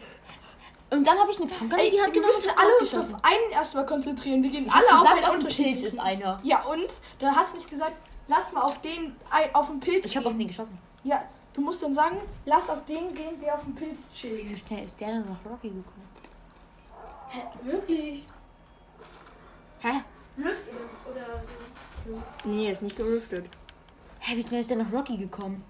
Und 0.90 1.06
dann 1.06 1.18
habe 1.18 1.30
ich 1.30 1.40
eine 1.40 1.50
in 1.50 1.70
Ey, 1.78 1.90
die 1.90 2.00
Hand 2.00 2.12
wir 2.14 2.20
genommen 2.20 2.34
müssen 2.34 2.50
und 2.50 2.58
alle 2.58 2.78
uns 2.78 2.96
auf 2.96 3.06
einen 3.22 3.52
erstmal 3.52 3.86
konzentrieren. 3.86 4.42
Wir 4.42 4.50
gehen 4.50 4.66
Ich 4.66 4.72
alle 4.72 4.86
auf 4.86 5.00
gesagt, 5.02 5.16
einen 5.16 5.24
auf 5.24 5.34
unterschiedlichen. 5.36 5.80
Pilz 5.80 5.94
ist 5.94 6.00
einer. 6.00 6.38
Ja, 6.42 6.62
und? 6.64 6.88
Da 7.20 7.34
hast 7.34 7.52
du 7.52 7.56
nicht 7.58 7.70
gesagt, 7.70 7.96
lass 8.26 8.52
mal 8.52 8.62
auf 8.62 8.80
den, 8.80 9.14
auf 9.52 9.68
den 9.68 9.78
Pilz 9.78 10.06
Ich 10.06 10.16
habe 10.16 10.26
auf 10.26 10.36
den 10.36 10.48
geschossen. 10.48 10.76
Ja, 11.04 11.22
du 11.54 11.60
musst 11.60 11.82
dann 11.82 11.94
sagen, 11.94 12.18
lass 12.44 12.68
auf 12.68 12.84
den 12.86 13.14
gehen, 13.14 13.38
der 13.40 13.54
auf 13.54 13.62
dem 13.62 13.74
Pilz 13.76 14.12
chillt. 14.14 14.50
Wie 14.50 14.56
schnell 14.56 14.84
ist 14.84 15.00
der 15.00 15.08
denn 15.08 15.20
nach 15.28 15.50
Rocky 15.50 15.68
gekommen? 15.68 16.08
Hä, 17.28 17.42
wirklich? 17.62 18.26
Hä? 19.80 20.02
Lüft 20.36 20.62
oder, 21.08 21.20
oder 21.20 21.42
so. 21.42 21.48
so. 21.48 21.89
Nee, 22.44 22.70
ist 22.70 22.82
nicht 22.82 22.96
gerüftet. 22.96 23.46
Hä, 24.20 24.36
wie 24.36 24.42
schnell 24.42 24.60
ist 24.60 24.70
der 24.70 24.76
nach 24.78 24.92
Rocky 24.92 25.16
gekommen? 25.16 25.64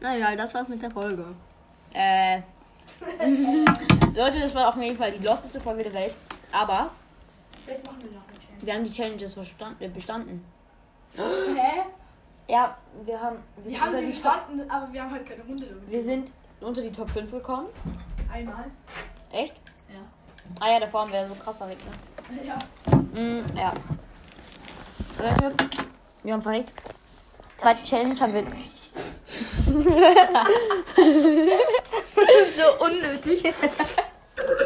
Na 0.00 0.16
egal, 0.16 0.36
das 0.36 0.54
war's 0.54 0.68
mit 0.68 0.80
der 0.82 0.90
Folge. 0.90 1.24
Äh. 1.92 2.40
Leute, 4.14 4.40
das 4.40 4.54
war 4.54 4.68
auf 4.68 4.76
jeden 4.82 4.96
Fall 4.96 5.12
die 5.12 5.24
losteste 5.24 5.60
Folge 5.60 5.84
der 5.84 5.94
Welt. 5.94 6.14
Aber 6.52 6.90
Vielleicht 7.64 7.84
machen 7.84 7.98
wir 8.02 8.10
noch 8.12 8.22
eine 8.28 8.38
Challenge. 8.38 8.62
wir 8.62 8.74
haben 8.74 8.84
die 8.84 8.90
Challenges 8.90 9.34
verstand- 9.34 9.80
äh, 9.80 9.88
bestanden. 9.88 10.44
Hä? 11.16 11.82
Ja, 12.50 12.76
wir 13.04 13.20
haben. 13.20 13.36
Wir 13.64 13.70
sind 13.72 13.80
haben 13.80 13.92
sie 13.94 14.06
die 14.06 14.12
Top- 14.12 14.22
bestanden, 14.46 14.70
aber 14.70 14.92
wir 14.92 15.02
haben 15.02 15.10
halt 15.10 15.26
keine 15.26 15.42
Runde. 15.42 15.66
damit. 15.66 15.90
Wir 15.90 16.02
sind 16.02 16.32
unter 16.60 16.80
die 16.80 16.90
Top 16.92 17.10
5 17.10 17.30
gekommen. 17.30 17.66
Einmal. 18.32 18.64
Echt? 19.32 19.54
Ja. 19.92 20.06
Ah 20.60 20.72
ja, 20.72 20.78
der 20.78 20.88
Form 20.88 21.12
wäre 21.12 21.28
so 21.28 21.34
krass 21.34 21.56
verreckt, 21.56 21.82
ne? 21.84 22.42
Ja. 22.44 22.58
Mm, 23.20 23.44
ja. 23.56 23.72
Leute, 25.18 25.54
wir 26.22 26.32
haben 26.32 26.42
verreckt. 26.42 26.72
Zweite 27.56 27.82
Challenge 27.84 28.18
haben 28.20 28.34
wir. 28.34 28.44
so 32.56 32.84
unnötig. 32.84 33.42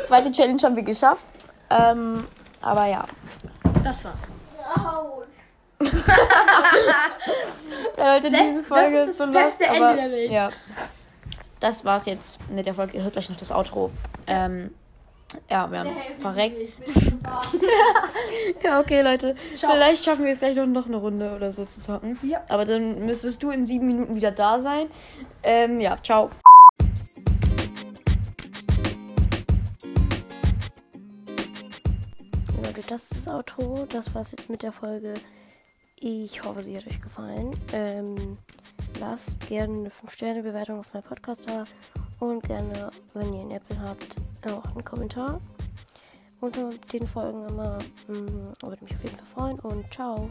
Zweite 0.04 0.30
Challenge 0.32 0.62
haben 0.62 0.76
wir 0.76 0.82
geschafft. 0.82 1.24
Ähm, 1.70 2.26
aber 2.60 2.86
ja. 2.86 3.04
Das 3.82 4.04
war's. 4.04 4.20
Ja, 7.96 8.14
Leute, 8.14 8.30
Best- 8.30 8.42
diese 8.46 8.62
Folge 8.62 8.90
das 8.92 9.02
ist 9.04 9.10
ist 9.10 9.16
so 9.18 9.26
das 9.26 9.34
beste 9.58 9.64
Ende 9.64 9.94
der 9.96 10.10
Welt. 10.10 10.30
Ja. 10.30 10.50
Das 11.60 11.84
war's 11.84 12.06
jetzt 12.06 12.38
mit 12.50 12.66
der 12.66 12.74
Folge. 12.74 12.96
Ihr 12.96 13.02
hört 13.04 13.12
gleich 13.14 13.28
noch 13.30 13.36
das 13.36 13.50
Outro. 13.52 13.90
Ähm, 14.26 14.74
ja, 15.50 15.70
wir 15.70 15.80
haben 15.80 15.96
verreckt. 16.18 16.72
Ja, 18.62 18.80
okay, 18.80 19.02
Leute. 19.02 19.34
Vielleicht 19.56 20.04
schaffen 20.04 20.24
wir 20.24 20.32
es 20.32 20.40
gleich 20.40 20.56
noch, 20.56 20.66
noch 20.66 20.86
eine 20.86 20.96
Runde 20.96 21.34
oder 21.34 21.52
so 21.52 21.64
zu 21.64 21.80
zocken. 21.80 22.18
Ja. 22.22 22.42
Aber 22.48 22.64
dann 22.64 23.04
müsstest 23.06 23.42
du 23.42 23.50
in 23.50 23.66
sieben 23.66 23.86
Minuten 23.86 24.14
wieder 24.14 24.30
da 24.30 24.60
sein. 24.60 24.88
Ähm, 25.42 25.80
ja, 25.80 25.98
ciao. 26.02 26.30
Leute, 32.62 32.82
das 32.88 33.10
ist 33.10 33.26
das 33.26 33.34
Outro. 33.34 33.86
Das 33.88 34.14
war's 34.14 34.32
jetzt 34.32 34.48
mit 34.48 34.62
der 34.62 34.72
Folge. 34.72 35.14
Ich 36.04 36.42
hoffe, 36.42 36.64
sie 36.64 36.76
hat 36.76 36.84
euch 36.88 37.00
gefallen. 37.00 37.52
Ähm, 37.72 38.36
lasst 38.98 39.38
gerne 39.46 39.72
eine 39.72 39.88
5-Sterne-Bewertung 39.88 40.80
auf 40.80 40.92
meinem 40.92 41.04
Podcast 41.04 41.48
da. 41.48 41.64
Und 42.18 42.42
gerne, 42.42 42.90
wenn 43.14 43.32
ihr 43.32 43.42
einen 43.42 43.50
Apple 43.52 43.80
habt, 43.80 44.16
auch 44.48 44.64
einen 44.72 44.84
Kommentar. 44.84 45.40
Unter 46.40 46.70
den 46.92 47.06
Folgen 47.06 47.46
immer. 47.46 47.78
Mm, 48.08 48.52
würde 48.62 48.82
mich 48.82 48.96
auf 48.96 49.04
jeden 49.04 49.16
Fall 49.16 49.26
freuen. 49.26 49.60
Und 49.60 49.94
ciao. 49.94 50.28